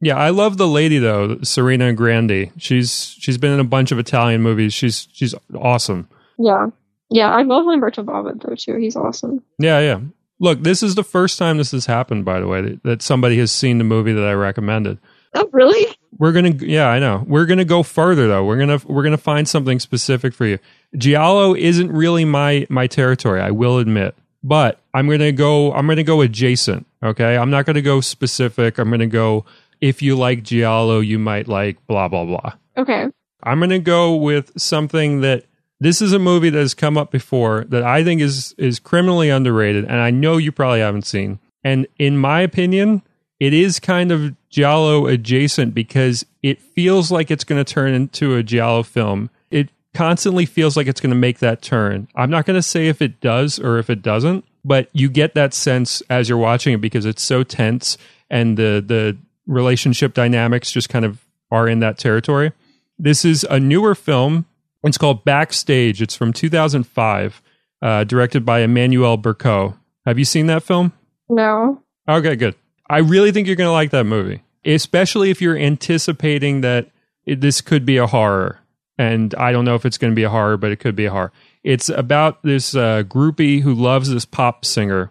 Yeah, 0.00 0.16
I 0.16 0.30
love 0.30 0.58
the 0.58 0.68
lady 0.68 0.98
though, 0.98 1.38
Serena 1.42 1.92
Grandi. 1.92 2.52
She's 2.56 3.16
she's 3.18 3.38
been 3.38 3.52
in 3.52 3.60
a 3.60 3.64
bunch 3.64 3.90
of 3.90 3.98
Italian 3.98 4.42
movies. 4.42 4.72
She's 4.72 5.08
she's 5.12 5.34
awesome. 5.54 6.08
Yeah. 6.38 6.68
Yeah, 7.10 7.34
I 7.34 7.42
love 7.42 7.64
Lamberto 7.64 8.04
Bava 8.04 8.40
though 8.40 8.54
too. 8.54 8.78
He's 8.78 8.96
awesome. 8.96 9.42
Yeah, 9.58 9.80
yeah. 9.80 10.00
Look, 10.40 10.62
this 10.62 10.82
is 10.82 10.94
the 10.94 11.02
first 11.02 11.38
time 11.38 11.58
this 11.58 11.72
has 11.72 11.86
happened, 11.86 12.24
by 12.24 12.38
the 12.38 12.46
way, 12.46 12.62
that, 12.62 12.82
that 12.84 13.02
somebody 13.02 13.38
has 13.38 13.50
seen 13.50 13.78
the 13.78 13.84
movie 13.84 14.12
that 14.12 14.24
I 14.24 14.34
recommended. 14.34 14.98
Oh, 15.34 15.48
really? 15.52 15.94
We're 16.18 16.32
gonna, 16.32 16.50
yeah, 16.50 16.88
I 16.88 16.98
know. 16.98 17.24
We're 17.26 17.46
gonna 17.46 17.64
go 17.64 17.82
further 17.82 18.26
though. 18.26 18.44
We're 18.44 18.58
gonna 18.58 18.80
we're 18.86 19.02
gonna 19.02 19.16
find 19.16 19.48
something 19.48 19.78
specific 19.78 20.34
for 20.34 20.46
you. 20.46 20.58
Giallo 20.96 21.54
isn't 21.54 21.92
really 21.92 22.24
my 22.24 22.66
my 22.68 22.86
territory. 22.86 23.40
I 23.40 23.50
will 23.50 23.78
admit, 23.78 24.16
but 24.42 24.80
I'm 24.94 25.08
gonna 25.08 25.32
go. 25.32 25.72
I'm 25.72 25.86
gonna 25.86 26.02
go 26.02 26.20
adjacent. 26.22 26.86
Okay, 27.02 27.36
I'm 27.36 27.50
not 27.50 27.66
gonna 27.66 27.82
go 27.82 28.00
specific. 28.00 28.78
I'm 28.78 28.90
gonna 28.90 29.06
go. 29.06 29.44
If 29.80 30.02
you 30.02 30.16
like 30.16 30.42
Giallo, 30.42 31.00
you 31.00 31.18
might 31.18 31.46
like 31.46 31.86
blah 31.86 32.08
blah 32.08 32.24
blah. 32.24 32.54
Okay. 32.76 33.06
I'm 33.42 33.60
gonna 33.60 33.78
go 33.78 34.16
with 34.16 34.58
something 34.60 35.20
that 35.20 35.44
this 35.78 36.02
is 36.02 36.12
a 36.12 36.18
movie 36.18 36.50
that 36.50 36.58
has 36.58 36.74
come 36.74 36.98
up 36.98 37.10
before 37.12 37.64
that 37.68 37.84
I 37.84 38.02
think 38.02 38.20
is 38.20 38.54
is 38.58 38.80
criminally 38.80 39.30
underrated, 39.30 39.84
and 39.84 40.00
I 40.00 40.10
know 40.10 40.36
you 40.36 40.50
probably 40.50 40.80
haven't 40.80 41.06
seen. 41.06 41.38
And 41.62 41.86
in 41.98 42.16
my 42.18 42.40
opinion, 42.40 43.02
it 43.40 43.52
is 43.52 43.78
kind 43.78 44.10
of 44.10 44.34
Giallo 44.50 45.06
adjacent 45.06 45.74
because 45.74 46.24
it 46.42 46.60
feels 46.60 47.10
like 47.10 47.30
it's 47.30 47.44
going 47.44 47.62
to 47.62 47.72
turn 47.72 47.94
into 47.94 48.34
a 48.34 48.42
Giallo 48.42 48.82
film. 48.82 49.30
It 49.50 49.68
constantly 49.94 50.46
feels 50.46 50.76
like 50.76 50.86
it's 50.86 51.00
going 51.00 51.10
to 51.10 51.16
make 51.16 51.38
that 51.38 51.62
turn. 51.62 52.08
I'm 52.14 52.30
not 52.30 52.46
going 52.46 52.58
to 52.58 52.62
say 52.62 52.88
if 52.88 53.00
it 53.00 53.20
does 53.20 53.58
or 53.58 53.78
if 53.78 53.90
it 53.90 54.02
doesn't, 54.02 54.44
but 54.64 54.88
you 54.92 55.08
get 55.08 55.34
that 55.34 55.54
sense 55.54 56.02
as 56.10 56.28
you're 56.28 56.38
watching 56.38 56.74
it 56.74 56.80
because 56.80 57.06
it's 57.06 57.22
so 57.22 57.42
tense 57.42 57.96
and 58.30 58.56
the 58.56 58.84
the 58.86 59.16
relationship 59.46 60.12
dynamics 60.14 60.70
just 60.70 60.88
kind 60.88 61.04
of 61.04 61.24
are 61.50 61.68
in 61.68 61.80
that 61.80 61.98
territory. 61.98 62.52
This 62.98 63.24
is 63.24 63.44
a 63.44 63.58
newer 63.58 63.94
film. 63.94 64.46
It's 64.84 64.98
called 64.98 65.24
Backstage. 65.24 66.02
It's 66.02 66.14
from 66.14 66.32
2005, 66.32 67.42
uh, 67.80 68.04
directed 68.04 68.44
by 68.44 68.60
Emmanuelle 68.60 69.20
Bercot. 69.20 69.76
Have 70.04 70.18
you 70.18 70.24
seen 70.24 70.46
that 70.46 70.62
film? 70.62 70.92
No. 71.28 71.82
Okay, 72.08 72.36
good. 72.36 72.54
I 72.88 72.98
really 72.98 73.32
think 73.32 73.46
you're 73.46 73.56
going 73.56 73.68
to 73.68 73.72
like 73.72 73.90
that 73.90 74.04
movie, 74.04 74.42
especially 74.64 75.30
if 75.30 75.40
you're 75.42 75.58
anticipating 75.58 76.62
that 76.62 76.90
it, 77.26 77.40
this 77.40 77.60
could 77.60 77.84
be 77.84 77.96
a 77.96 78.06
horror. 78.06 78.60
And 78.96 79.34
I 79.36 79.52
don't 79.52 79.64
know 79.64 79.74
if 79.74 79.86
it's 79.86 79.98
going 79.98 80.12
to 80.12 80.16
be 80.16 80.24
a 80.24 80.30
horror, 80.30 80.56
but 80.56 80.72
it 80.72 80.76
could 80.76 80.96
be 80.96 81.04
a 81.04 81.10
horror. 81.10 81.32
It's 81.62 81.88
about 81.88 82.42
this 82.42 82.74
uh, 82.74 83.02
groupie 83.04 83.60
who 83.60 83.74
loves 83.74 84.10
this 84.10 84.24
pop 84.24 84.64
singer 84.64 85.10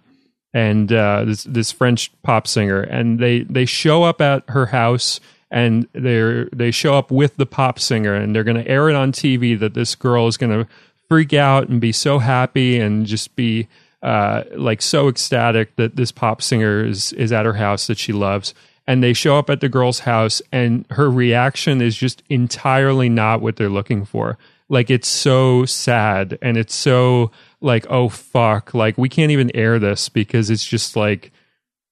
and 0.53 0.91
uh, 0.91 1.23
this 1.25 1.43
this 1.43 1.71
French 1.71 2.11
pop 2.23 2.47
singer, 2.47 2.81
and 2.81 3.19
they 3.19 3.41
they 3.41 3.65
show 3.65 4.03
up 4.03 4.21
at 4.21 4.43
her 4.49 4.67
house 4.67 5.19
and 5.51 5.87
they 5.93 6.45
they 6.53 6.71
show 6.71 6.95
up 6.95 7.11
with 7.11 7.37
the 7.37 7.45
pop 7.45 7.79
singer, 7.79 8.13
and 8.15 8.35
they're 8.35 8.43
going 8.43 8.57
to 8.57 8.67
air 8.67 8.89
it 8.89 8.95
on 8.95 9.11
TV 9.11 9.57
that 9.59 9.73
this 9.73 9.93
girl 9.93 10.27
is 10.27 10.37
going 10.37 10.51
to 10.51 10.67
freak 11.07 11.33
out 11.33 11.69
and 11.69 11.79
be 11.79 11.91
so 11.91 12.19
happy 12.19 12.79
and 12.79 13.05
just 13.05 13.35
be 13.35 13.67
uh, 14.01 14.43
like 14.55 14.81
so 14.81 15.07
ecstatic 15.07 15.75
that 15.75 15.95
this 15.95 16.11
pop 16.11 16.41
singer 16.41 16.85
is 16.85 17.13
is 17.13 17.31
at 17.31 17.45
her 17.45 17.53
house 17.53 17.87
that 17.87 17.97
she 17.97 18.13
loves. 18.13 18.53
And 18.89 19.03
they 19.03 19.13
show 19.13 19.37
up 19.37 19.49
at 19.49 19.59
the 19.59 19.67
girl's 19.67 19.99
house 19.99 20.41
and 20.51 20.85
her 20.91 21.09
reaction 21.09 21.81
is 21.81 21.97
just 21.97 22.23
entirely 22.29 23.09
not 23.09 23.41
what 23.41 23.57
they're 23.57 23.69
looking 23.69 24.05
for. 24.05 24.37
Like 24.69 24.89
it's 24.89 25.09
so 25.09 25.65
sad 25.65 26.37
and 26.41 26.57
it's 26.57 26.75
so 26.75 27.31
like 27.59 27.85
oh 27.89 28.09
fuck. 28.09 28.73
Like 28.73 28.97
we 28.97 29.09
can't 29.09 29.31
even 29.31 29.53
air 29.55 29.79
this 29.79 30.09
because 30.09 30.49
it's 30.49 30.65
just 30.65 30.95
like 30.95 31.31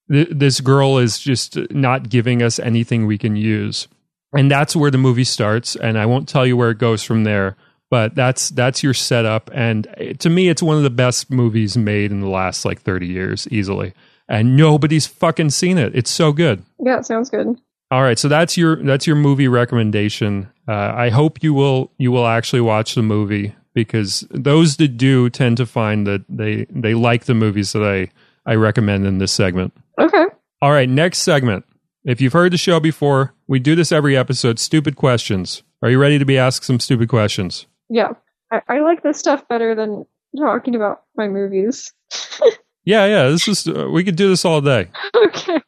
th- 0.10 0.30
this 0.32 0.62
girl 0.62 0.98
is 0.98 1.20
just 1.20 1.58
not 1.72 2.10
giving 2.10 2.41
us 2.41 2.60
anything 2.60 3.06
we 3.06 3.18
can 3.18 3.36
use. 3.36 3.88
And 4.34 4.52
that's 4.52 4.76
where 4.76 4.91
the 4.91 4.98
movie 4.98 5.24
starts 5.24 5.76
and 5.78 5.98
i 5.98 6.06
won't 6.06 6.28
tell 6.28 6.46
you 6.46 6.58
where 6.58 6.72
it 6.72 6.78
goes 6.78 7.04
from 7.04 7.24
there 7.24 7.56
but 7.89 8.15
that's 8.15 8.50
that's 8.50 8.84
your 8.84 8.93
setup. 8.93 9.50
And 9.54 9.88
to 10.19 10.30
me 10.30 10.50
it's 10.50 10.63
one 10.63 10.78
of 10.78 10.84
the 10.84 10.89
best 10.89 11.30
movies 11.32 11.78
made 11.78 12.12
in 12.12 12.19
the 12.21 12.30
last 12.30 12.65
like 12.65 12.82
30 12.82 13.08
years 13.08 13.48
easily. 13.52 13.93
And 14.28 14.58
nobody's 14.58 15.06
fucking 15.06 15.52
seen 15.52 15.78
it. 15.78 15.95
It's 15.95 16.10
so 16.10 16.32
good. 16.34 16.63
Yeah, 16.84 16.98
it 16.98 17.06
sounds 17.06 17.30
good. 17.30 17.48
all 17.91 18.02
right. 18.02 18.17
So 18.17 18.28
that's 18.28 18.58
your 18.58 18.78
that's 18.84 19.06
your 19.06 19.15
movie 19.15 19.48
recommendation. 19.48 20.50
Uh, 20.67 20.91
i 20.95 21.10
hope 21.10 21.43
you 21.43 21.54
will 21.54 21.91
you 22.00 22.12
will 22.12 22.26
actually 22.26 22.62
watch 22.62 22.95
the 22.95 23.04
movie 23.04 23.54
because 23.76 24.26
those 24.32 24.78
that 24.78 24.98
do 24.98 25.30
tend 25.30 25.58
to 25.58 25.65
find 25.65 26.08
that 26.08 26.24
they 26.28 26.65
they 26.71 26.95
like 26.95 27.26
the 27.26 27.36
movies 27.36 27.71
that 27.74 27.84
i 27.84 28.10
i 28.52 28.56
recommend 28.56 29.06
in 29.06 29.19
this 29.19 29.32
segment. 29.32 29.74
Okay. 30.00 30.26
all 30.62 30.71
right. 30.71 30.89
Next 30.89 31.19
segment. 31.19 31.65
If 32.04 32.19
you've 32.21 32.34
heard 32.34 32.52
the 32.54 32.58
show 32.58 32.80
before 32.80 33.34
we 33.48 33.60
do 33.60 33.76
this 33.76 33.91
every 33.91 34.17
episode. 34.17 34.58
Stupid 34.60 34.95
questions. 34.95 35.62
Are 35.84 35.89
you 35.89 36.00
ready 36.00 36.17
to 36.17 36.26
be 36.26 36.38
asked 36.38 36.63
some 36.63 36.80
stupid 36.80 37.10
questions 37.10 37.67
Yeah. 37.89 38.13
I, 38.52 38.62
I 38.67 38.80
like 38.80 39.04
this 39.04 39.17
stuff 39.17 39.48
better 39.48 39.76
than 39.76 40.06
talking 40.38 40.76
about 40.76 41.04
my 41.15 41.28
movies. 41.28 41.93
Yeah, 42.86 43.06
yeah. 43.08 43.30
This 43.30 43.48
is 43.48 43.67
uh, 43.67 43.89
we 43.91 44.04
could 44.04 44.15
do 44.15 44.30
this 44.30 44.45
all 44.45 44.62
day. 44.62 44.89
okay. 45.15 45.60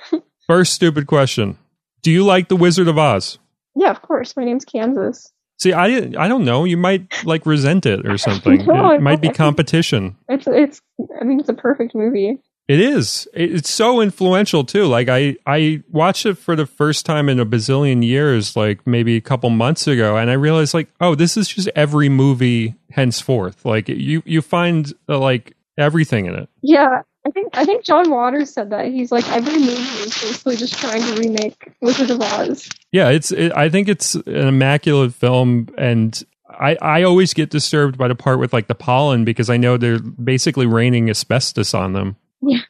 First 0.46 0.72
stupid 0.72 1.06
question: 1.06 1.56
Do 2.02 2.10
you 2.10 2.24
like 2.24 2.48
the 2.48 2.56
Wizard 2.56 2.88
of 2.88 2.98
Oz? 2.98 3.38
Yeah, 3.76 3.90
of 3.90 4.02
course. 4.02 4.36
My 4.36 4.44
name's 4.44 4.64
Kansas. 4.64 5.32
See, 5.58 5.72
I 5.72 5.86
I 6.18 6.28
don't 6.28 6.44
know. 6.44 6.64
You 6.64 6.76
might 6.76 7.24
like 7.24 7.46
resent 7.46 7.86
it 7.86 8.06
or 8.06 8.18
something. 8.18 8.66
No, 8.66 8.90
it 8.90 9.00
might 9.00 9.20
be 9.20 9.30
competition. 9.30 10.16
It's 10.28 10.46
it's. 10.48 10.82
I 11.20 11.24
mean, 11.24 11.40
it's 11.40 11.48
a 11.48 11.54
perfect 11.54 11.94
movie. 11.94 12.38
It 12.68 12.80
is. 12.80 13.28
It's 13.32 13.70
so 13.70 14.00
influential 14.00 14.64
too. 14.64 14.86
Like 14.86 15.08
I 15.08 15.36
I 15.46 15.82
watched 15.90 16.26
it 16.26 16.34
for 16.34 16.56
the 16.56 16.66
first 16.66 17.06
time 17.06 17.28
in 17.28 17.38
a 17.38 17.46
bazillion 17.46 18.04
years, 18.04 18.56
like 18.56 18.84
maybe 18.86 19.16
a 19.16 19.20
couple 19.20 19.50
months 19.50 19.86
ago, 19.86 20.16
and 20.16 20.30
I 20.30 20.34
realized 20.34 20.74
like, 20.74 20.88
oh, 21.00 21.14
this 21.14 21.36
is 21.36 21.46
just 21.46 21.68
every 21.76 22.08
movie 22.08 22.74
henceforth. 22.90 23.64
Like 23.64 23.88
you 23.88 24.22
you 24.26 24.42
find 24.42 24.92
uh, 25.08 25.18
like 25.18 25.56
everything 25.78 26.26
in 26.26 26.34
it. 26.34 26.48
Yeah, 26.60 27.02
I 27.24 27.30
think 27.30 27.56
I 27.56 27.64
think 27.64 27.84
John 27.84 28.10
Waters 28.10 28.52
said 28.52 28.70
that 28.70 28.86
he's 28.86 29.12
like 29.12 29.28
every 29.30 29.58
movie 29.58 29.72
is 29.72 30.20
basically 30.20 30.56
just 30.56 30.78
trying 30.78 31.02
to 31.02 31.20
remake 31.20 31.72
Wizard 31.80 32.10
of 32.10 32.20
Oz. 32.20 32.68
Yeah, 32.90 33.10
it's. 33.10 33.30
It, 33.30 33.52
I 33.52 33.68
think 33.68 33.88
it's 33.88 34.16
an 34.16 34.48
immaculate 34.48 35.14
film, 35.14 35.68
and 35.78 36.20
I 36.48 36.76
I 36.82 37.02
always 37.04 37.32
get 37.32 37.50
disturbed 37.50 37.96
by 37.96 38.08
the 38.08 38.16
part 38.16 38.40
with 38.40 38.52
like 38.52 38.66
the 38.66 38.74
pollen 38.74 39.24
because 39.24 39.50
I 39.50 39.56
know 39.56 39.76
they're 39.76 40.00
basically 40.00 40.66
raining 40.66 41.10
asbestos 41.10 41.72
on 41.72 41.92
them. 41.92 42.16
Yeah. 42.42 42.60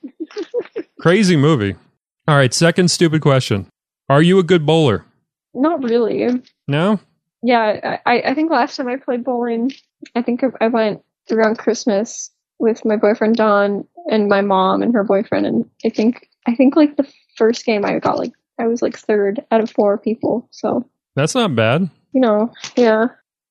Crazy 1.01 1.37
movie. 1.37 1.77
All 2.29 2.37
right, 2.37 2.53
second 2.53 2.91
stupid 2.91 3.23
question: 3.23 3.69
Are 4.09 4.23
you 4.23 4.39
a 4.39 4.43
good 4.43 4.67
bowler? 4.67 5.05
Not 5.55 5.83
really. 5.83 6.43
No. 6.69 7.01
Yeah, 7.43 7.99
I 8.05 8.23
I 8.27 8.35
think 8.35 8.51
last 8.51 8.77
time 8.77 8.89
I 8.89 8.97
played 8.97 9.25
bowling, 9.25 9.73
I 10.15 10.23
think 10.23 10.43
I 10.61 10.69
went 10.69 11.03
around 11.31 11.59
Christmas 11.59 12.31
with 12.59 12.85
my 12.85 12.97
boyfriend 12.97 13.37
Don 13.37 13.87
and 14.11 14.29
my 14.29 14.41
mom 14.41 14.83
and 14.83 14.95
her 14.95 15.05
boyfriend, 15.05 15.47
and 15.47 15.71
I 15.85 15.91
think 15.91 16.29
I 16.47 16.55
think 16.55 16.77
like 16.77 16.97
the 16.97 17.07
first 17.37 17.65
game 17.65 17.85
I 17.85 17.99
got 17.99 18.19
like 18.19 18.33
I 18.59 18.67
was 18.67 18.83
like 18.83 18.99
third 18.99 19.45
out 19.51 19.61
of 19.61 19.71
four 19.71 19.99
people. 19.99 20.49
So 20.51 20.89
That's 21.15 21.35
not 21.35 21.55
bad. 21.55 21.91
you 22.13 22.21
know, 22.21 22.53
yeah. 22.77 23.09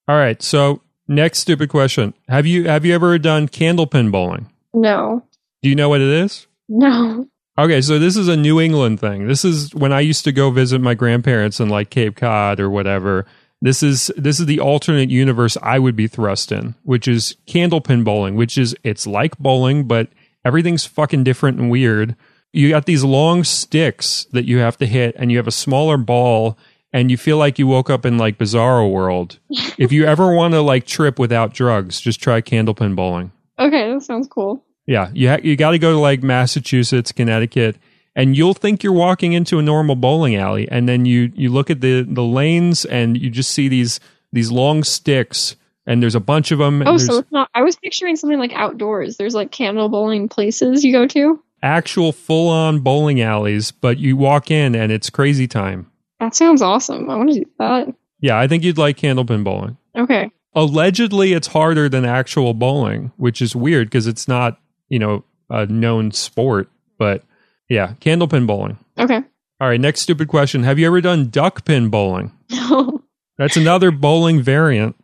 All 0.07 0.15
right, 0.17 0.41
so 0.41 0.81
next 1.07 1.39
stupid 1.39 1.69
question: 1.69 2.13
Have 2.27 2.45
you 2.45 2.65
have 2.67 2.85
you 2.85 2.93
ever 2.93 3.17
done 3.19 3.47
candlepin 3.47 4.11
bowling? 4.11 4.51
No, 4.73 5.23
Do 5.65 5.69
you 5.69 5.75
know 5.75 5.89
what 5.89 6.01
it 6.01 6.09
is? 6.09 6.45
no. 6.69 7.27
Okay, 7.57 7.81
so 7.81 7.97
this 7.97 8.15
is 8.15 8.27
a 8.27 8.37
New 8.37 8.61
England 8.61 8.99
thing. 8.99 9.25
This 9.25 9.43
is 9.43 9.73
when 9.73 9.91
I 9.91 10.01
used 10.01 10.23
to 10.25 10.31
go 10.31 10.51
visit 10.51 10.79
my 10.79 10.93
grandparents 10.93 11.59
in 11.59 11.69
like 11.69 11.89
Cape 11.89 12.15
Cod 12.15 12.59
or 12.59 12.69
whatever. 12.69 13.25
This 13.63 13.81
is 13.81 14.11
this 14.15 14.39
is 14.39 14.45
the 14.45 14.59
alternate 14.59 15.09
universe 15.09 15.57
I 15.63 15.79
would 15.79 15.95
be 15.95 16.05
thrust 16.05 16.51
in, 16.51 16.75
which 16.83 17.07
is 17.07 17.35
candlepin 17.47 18.03
bowling, 18.03 18.35
which 18.35 18.59
is 18.59 18.75
it's 18.83 19.07
like 19.07 19.39
bowling, 19.39 19.87
but 19.87 20.09
everything's 20.45 20.85
fucking 20.85 21.23
different 21.23 21.57
and 21.57 21.71
weird. 21.71 22.15
You 22.53 22.69
got 22.69 22.85
these 22.85 23.03
long 23.03 23.43
sticks 23.43 24.27
that 24.33 24.45
you 24.45 24.59
have 24.59 24.77
to 24.77 24.85
hit, 24.85 25.15
and 25.17 25.31
you 25.31 25.37
have 25.37 25.47
a 25.47 25.51
smaller 25.51 25.97
ball, 25.97 26.59
and 26.93 27.09
you 27.09 27.17
feel 27.17 27.37
like 27.37 27.57
you 27.57 27.65
woke 27.65 27.89
up 27.89 28.05
in 28.05 28.19
like 28.19 28.37
Bizarro 28.37 28.91
World. 28.91 29.39
if 29.79 29.91
you 29.91 30.05
ever 30.05 30.31
want 30.31 30.53
to 30.53 30.61
like 30.61 30.85
trip 30.85 31.17
without 31.17 31.55
drugs, 31.55 31.99
just 31.99 32.21
try 32.21 32.39
candlepin 32.39 32.95
bowling. 32.95 33.31
Okay, 33.57 33.91
that 33.91 34.03
sounds 34.03 34.27
cool. 34.27 34.64
Yeah, 34.87 35.09
you 35.13 35.29
ha- 35.29 35.39
you 35.43 35.55
got 35.55 35.71
to 35.71 35.79
go 35.79 35.93
to 35.93 35.99
like 35.99 36.21
Massachusetts, 36.23 37.11
Connecticut, 37.11 37.77
and 38.15 38.37
you'll 38.37 38.53
think 38.53 38.83
you're 38.83 38.93
walking 38.93 39.33
into 39.33 39.57
a 39.59 39.61
normal 39.61 39.95
bowling 39.95 40.35
alley, 40.35 40.67
and 40.69 40.87
then 40.87 41.05
you 41.05 41.31
you 41.35 41.49
look 41.51 41.69
at 41.69 41.81
the 41.81 42.01
the 42.07 42.23
lanes 42.23 42.85
and 42.85 43.17
you 43.17 43.29
just 43.29 43.49
see 43.51 43.67
these 43.67 43.99
these 44.31 44.51
long 44.51 44.83
sticks, 44.83 45.55
and 45.87 46.03
there's 46.03 46.15
a 46.15 46.19
bunch 46.19 46.51
of 46.51 46.59
them. 46.59 46.81
And 46.81 46.89
Oh, 46.89 46.97
so 46.97 47.17
it's 47.19 47.31
not. 47.31 47.49
I 47.55 47.61
was 47.63 47.75
picturing 47.77 48.15
something 48.15 48.37
like 48.39 48.53
outdoors. 48.53 49.17
There's 49.17 49.33
like 49.35 49.51
candle 49.51 49.89
bowling 49.89 50.29
places 50.29 50.83
you 50.83 50.91
go 50.91 51.07
to. 51.07 51.41
actual 51.63 52.11
full 52.11 52.49
on 52.49 52.79
bowling 52.79 53.21
alleys, 53.21 53.71
but 53.71 53.97
you 53.97 54.15
walk 54.15 54.51
in 54.51 54.75
and 54.75 54.91
it's 54.91 55.09
crazy 55.09 55.47
time. 55.47 55.89
That 56.19 56.35
sounds 56.35 56.61
awesome. 56.61 57.09
I 57.09 57.15
want 57.15 57.29
to 57.33 57.39
do 57.39 57.45
that. 57.59 57.87
Yeah, 58.21 58.37
I 58.39 58.47
think 58.47 58.63
you'd 58.63 58.77
like 58.77 58.97
candlepin 58.97 59.43
bowling. 59.43 59.77
Okay. 59.97 60.29
Allegedly, 60.53 61.33
it's 61.33 61.47
harder 61.47 61.89
than 61.89 62.05
actual 62.05 62.53
bowling, 62.53 63.11
which 63.17 63.41
is 63.41 63.55
weird 63.55 63.87
because 63.87 64.07
it's 64.07 64.27
not 64.27 64.59
you 64.95 64.99
know 64.99 65.25
a 65.49 65.65
known 65.65 66.11
sport. 66.11 66.69
But 66.97 67.23
yeah, 67.69 67.95
candlepin 67.99 68.47
bowling. 68.47 68.77
Okay. 68.97 69.19
All 69.59 69.67
right, 69.67 69.79
next 69.79 70.01
stupid 70.01 70.29
question. 70.29 70.63
Have 70.63 70.79
you 70.79 70.87
ever 70.87 71.01
done 71.01 71.29
duck 71.29 71.65
pin 71.65 71.89
bowling? 71.89 72.31
No. 72.51 73.01
That's 73.37 73.57
another 73.57 73.91
bowling 73.91 74.41
variant. 74.41 74.95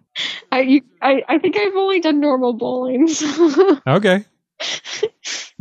I, 0.54 0.62
you, 0.62 0.82
I 1.02 1.22
I 1.28 1.38
think 1.40 1.58
I've 1.58 1.76
only 1.76 2.00
done 2.00 2.22
normal 2.22 2.54
bowling. 2.54 3.08
so- 3.10 3.78
Okay. 3.88 4.24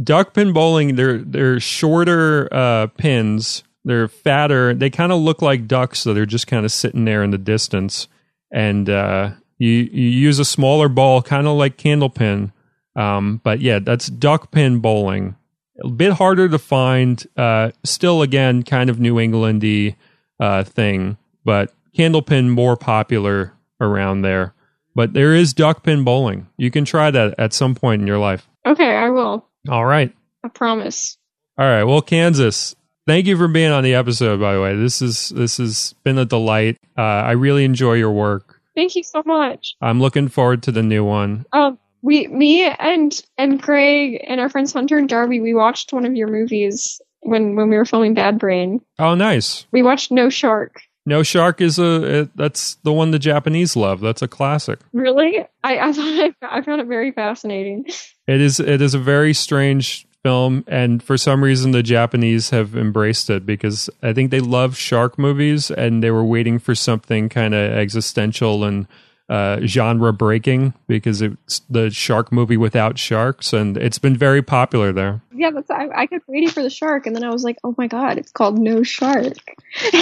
Duck 0.02 0.34
pin 0.34 0.52
bowling, 0.52 0.94
they're 0.94 1.18
they're 1.18 1.58
shorter 1.60 2.48
uh, 2.52 2.86
pins 2.88 3.64
they're 3.84 4.08
fatter. 4.08 4.74
They 4.74 4.90
kind 4.90 5.10
of 5.10 5.20
look 5.20 5.40
like 5.42 5.66
ducks, 5.66 6.00
so 6.00 6.12
they're 6.14 6.26
just 6.26 6.46
kind 6.46 6.64
of 6.66 6.70
sitting 6.72 7.06
there 7.06 7.22
in 7.22 7.30
the 7.30 7.38
distance. 7.38 8.08
And 8.52 8.88
uh, 8.90 9.30
you 9.58 9.70
you 9.70 10.08
use 10.08 10.38
a 10.38 10.44
smaller 10.44 10.88
ball, 10.88 11.22
kind 11.22 11.46
of 11.46 11.56
like 11.56 11.76
candlepin. 11.78 12.52
Um, 13.00 13.40
but 13.42 13.60
yeah, 13.60 13.78
that's 13.78 14.08
duck 14.08 14.50
pin 14.50 14.80
bowling. 14.80 15.36
A 15.82 15.88
bit 15.88 16.12
harder 16.12 16.48
to 16.48 16.58
find. 16.58 17.24
Uh, 17.36 17.70
still, 17.84 18.20
again, 18.20 18.62
kind 18.62 18.90
of 18.90 19.00
New 19.00 19.14
Englandy 19.14 19.96
uh, 20.38 20.64
thing, 20.64 21.16
but 21.44 21.72
candlepin 21.96 22.50
more 22.50 22.76
popular 22.76 23.54
around 23.80 24.22
there. 24.22 24.54
But 24.94 25.14
there 25.14 25.34
is 25.34 25.54
duck 25.54 25.82
pin 25.82 26.04
bowling. 26.04 26.48
You 26.58 26.70
can 26.70 26.84
try 26.84 27.10
that 27.10 27.34
at 27.38 27.54
some 27.54 27.74
point 27.74 28.02
in 28.02 28.06
your 28.06 28.18
life. 28.18 28.46
Okay, 28.66 28.94
I 28.94 29.08
will. 29.08 29.46
All 29.68 29.86
right. 29.86 30.14
I 30.44 30.48
promise. 30.48 31.16
All 31.56 31.66
right. 31.66 31.84
Well, 31.84 32.02
Kansas, 32.02 32.74
thank 33.06 33.26
you 33.26 33.36
for 33.36 33.48
being 33.48 33.70
on 33.70 33.84
the 33.84 33.94
episode. 33.94 34.40
By 34.40 34.54
the 34.54 34.60
way, 34.60 34.76
this 34.76 35.00
is 35.00 35.30
this 35.30 35.56
has 35.56 35.94
been 36.04 36.18
a 36.18 36.26
delight. 36.26 36.76
Uh, 36.98 37.02
I 37.02 37.32
really 37.32 37.64
enjoy 37.64 37.94
your 37.94 38.10
work. 38.10 38.60
Thank 38.74 38.94
you 38.96 39.02
so 39.02 39.22
much. 39.24 39.76
I'm 39.80 40.00
looking 40.00 40.28
forward 40.28 40.62
to 40.64 40.72
the 40.72 40.82
new 40.82 41.04
one. 41.04 41.44
Um, 41.52 41.78
we, 42.02 42.26
me, 42.28 42.64
and 42.64 43.20
and 43.36 43.62
Craig 43.62 44.24
and 44.26 44.40
our 44.40 44.48
friends 44.48 44.72
Hunter 44.72 44.98
and 44.98 45.08
Darby, 45.08 45.40
we 45.40 45.54
watched 45.54 45.92
one 45.92 46.06
of 46.06 46.14
your 46.14 46.28
movies 46.28 47.00
when 47.20 47.56
when 47.56 47.68
we 47.68 47.76
were 47.76 47.84
filming 47.84 48.14
Bad 48.14 48.38
Brain. 48.38 48.80
Oh, 48.98 49.14
nice. 49.14 49.66
We 49.72 49.82
watched 49.82 50.10
No 50.10 50.30
Shark. 50.30 50.82
No 51.06 51.22
Shark 51.22 51.60
is 51.60 51.78
a 51.78 52.20
it, 52.20 52.36
that's 52.36 52.74
the 52.82 52.92
one 52.92 53.10
the 53.10 53.18
Japanese 53.18 53.76
love. 53.76 54.00
That's 54.00 54.22
a 54.22 54.28
classic. 54.28 54.80
Really? 54.92 55.38
I 55.64 55.78
I 55.78 55.92
thought 55.92 56.34
I, 56.42 56.58
I 56.58 56.62
found 56.62 56.80
it 56.80 56.86
very 56.86 57.12
fascinating. 57.12 57.86
It 58.26 58.40
is 58.40 58.60
it 58.60 58.80
is 58.80 58.94
a 58.94 58.98
very 58.98 59.34
strange 59.34 60.06
film 60.22 60.64
and 60.66 61.02
for 61.02 61.16
some 61.16 61.42
reason 61.42 61.70
the 61.70 61.82
Japanese 61.82 62.50
have 62.50 62.76
embraced 62.76 63.30
it 63.30 63.46
because 63.46 63.88
I 64.02 64.12
think 64.12 64.30
they 64.30 64.40
love 64.40 64.76
shark 64.76 65.18
movies 65.18 65.70
and 65.70 66.02
they 66.02 66.10
were 66.10 66.24
waiting 66.24 66.58
for 66.58 66.74
something 66.74 67.30
kind 67.30 67.54
of 67.54 67.72
existential 67.72 68.64
and 68.64 68.86
uh, 69.30 69.60
genre 69.64 70.12
breaking 70.12 70.74
because 70.88 71.22
it's 71.22 71.60
the 71.70 71.88
shark 71.88 72.32
movie 72.32 72.56
without 72.56 72.98
sharks 72.98 73.52
and 73.52 73.76
it's 73.76 73.98
been 73.98 74.16
very 74.16 74.42
popular 74.42 74.92
there. 74.92 75.22
Yeah, 75.32 75.52
that's 75.52 75.70
I, 75.70 75.88
I 75.94 76.06
kept 76.06 76.28
waiting 76.28 76.48
for 76.48 76.62
the 76.62 76.68
shark, 76.68 77.06
and 77.06 77.14
then 77.14 77.22
I 77.22 77.30
was 77.30 77.44
like, 77.44 77.56
oh 77.62 77.74
my 77.78 77.86
god, 77.86 78.18
it's 78.18 78.32
called 78.32 78.58
No 78.58 78.82
Shark. 78.82 79.38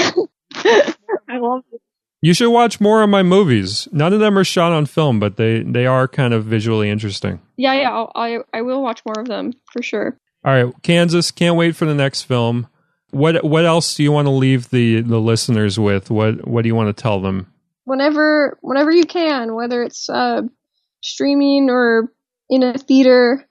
I 0.55 1.39
love 1.39 1.63
it. 1.71 1.81
You 2.21 2.35
should 2.35 2.51
watch 2.51 2.81
more 2.81 3.03
of 3.03 3.11
my 3.11 3.23
movies. 3.23 3.87
None 3.93 4.13
of 4.13 4.19
them 4.19 4.37
are 4.37 4.45
shot 4.45 4.73
on 4.73 4.87
film, 4.87 5.21
but 5.21 5.37
they 5.37 5.63
they 5.63 5.87
are 5.87 6.09
kind 6.09 6.33
of 6.33 6.45
visually 6.47 6.91
interesting. 6.91 7.41
Yeah, 7.57 7.75
yeah, 7.75 7.93
I'll, 7.93 8.11
I 8.15 8.39
I 8.53 8.63
will 8.63 8.83
watch 8.83 9.03
more 9.05 9.21
of 9.21 9.29
them 9.29 9.53
for 9.73 9.83
sure. 9.83 10.17
All 10.45 10.53
right, 10.53 10.75
Kansas, 10.83 11.31
can't 11.31 11.57
wait 11.57 11.77
for 11.77 11.85
the 11.85 11.95
next 11.95 12.23
film. 12.23 12.67
What 13.11 13.45
what 13.45 13.67
else 13.67 13.95
do 13.95 14.03
you 14.03 14.11
want 14.11 14.27
to 14.27 14.33
leave 14.33 14.71
the 14.71 15.03
the 15.03 15.21
listeners 15.21 15.79
with? 15.79 16.11
What 16.11 16.49
what 16.49 16.63
do 16.63 16.69
you 16.69 16.75
want 16.75 16.97
to 16.97 17.01
tell 17.01 17.21
them? 17.21 17.53
Whenever 17.89 18.59
whenever 18.61 18.91
you 18.91 19.05
can, 19.05 19.55
whether 19.55 19.83
it's 19.83 20.11
uh, 20.11 20.43
streaming 21.03 21.71
or 21.71 22.13
in 22.51 22.63
a 22.63 22.77
theater, 22.77 23.47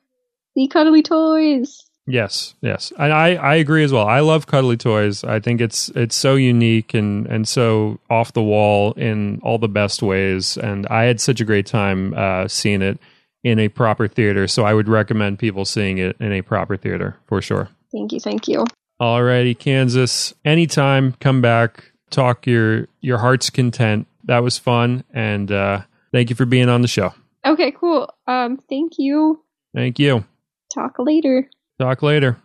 the 0.56 0.68
cuddly 0.68 1.02
toys. 1.02 1.84
Yes, 2.10 2.56
yes, 2.62 2.94
and 2.98 3.12
I, 3.12 3.36
I 3.36 3.56
agree 3.56 3.84
as 3.84 3.92
well. 3.92 4.08
I 4.08 4.22
love 4.22 4.48
cuddly 4.48 4.78
toys. 4.78 5.26
I 5.26 5.42
think 5.42 5.60
it's 5.60 5.90
it's 5.90 6.16
so 6.16 6.36
unique 6.36 6.94
and 6.94 7.26
and 7.28 7.46
so 7.48 8.00
off 8.10 8.32
the 8.32 8.42
wall 8.42 8.94
in 8.94 9.42
all 9.44 9.58
the 9.58 9.68
best 9.68 10.02
ways. 10.02 10.56
And 10.56 10.88
I 10.88 11.04
had 11.04 11.20
such 11.20 11.42
a 11.42 11.46
great 11.46 11.66
time 11.66 12.14
uh, 12.16 12.48
seeing 12.48 12.82
it 12.82 12.98
in 13.44 13.60
a 13.60 13.68
proper 13.68 14.08
theater. 14.08 14.48
So 14.48 14.64
I 14.64 14.74
would 14.74 14.88
recommend 14.88 15.40
people 15.40 15.66
seeing 15.66 15.98
it 15.98 16.16
in 16.20 16.32
a 16.32 16.42
proper 16.42 16.78
theater 16.78 17.18
for 17.26 17.42
sure. 17.42 17.70
Thank 17.92 18.14
you, 18.14 18.20
thank 18.20 18.48
you. 18.48 18.66
Alrighty, 19.02 19.58
Kansas. 19.58 20.34
Anytime, 20.46 21.14
come 21.20 21.42
back, 21.42 21.92
talk 22.10 22.48
your 22.48 22.88
your 23.02 23.18
heart's 23.18 23.50
content. 23.50 24.08
That 24.28 24.44
was 24.44 24.58
fun, 24.58 25.04
and 25.14 25.52
uh, 25.52 25.82
thank 26.12 26.30
you 26.30 26.36
for 26.36 26.46
being 26.46 26.70
on 26.70 26.82
the 26.82 26.88
show. 26.88 27.14
Okay, 27.46 27.72
cool. 27.72 28.10
Um, 28.28 28.58
thank 28.70 28.94
you. 28.98 29.42
Thank 29.74 30.00
you. 30.00 30.26
Talk 30.74 31.00
later. 31.00 31.50
Talk 31.80 32.04
later. 32.04 32.38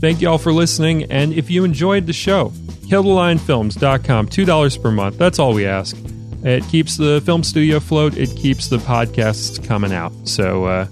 Thank 0.00 0.22
you 0.22 0.30
all 0.30 0.38
for 0.38 0.52
listening. 0.52 1.04
And 1.12 1.32
if 1.34 1.50
you 1.50 1.64
enjoyed 1.64 2.06
the 2.06 2.14
show, 2.14 2.48
killthelionfilms.com, 2.88 4.28
$2 4.28 4.82
per 4.82 4.90
month. 4.90 5.18
That's 5.18 5.38
all 5.38 5.52
we 5.52 5.66
ask. 5.66 5.96
It 6.42 6.64
keeps 6.68 6.96
the 6.96 7.20
film 7.26 7.44
studio 7.44 7.76
afloat, 7.76 8.16
it 8.16 8.34
keeps 8.34 8.68
the 8.68 8.78
podcasts 8.78 9.62
coming 9.62 9.92
out. 9.92 10.12
So 10.24 10.64
uh, 10.64 10.86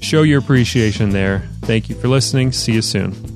show 0.00 0.22
your 0.22 0.40
appreciation 0.40 1.10
there. 1.10 1.48
Thank 1.62 1.88
you 1.88 1.94
for 1.94 2.08
listening. 2.08 2.52
See 2.52 2.74
you 2.74 2.82
soon. 2.82 3.31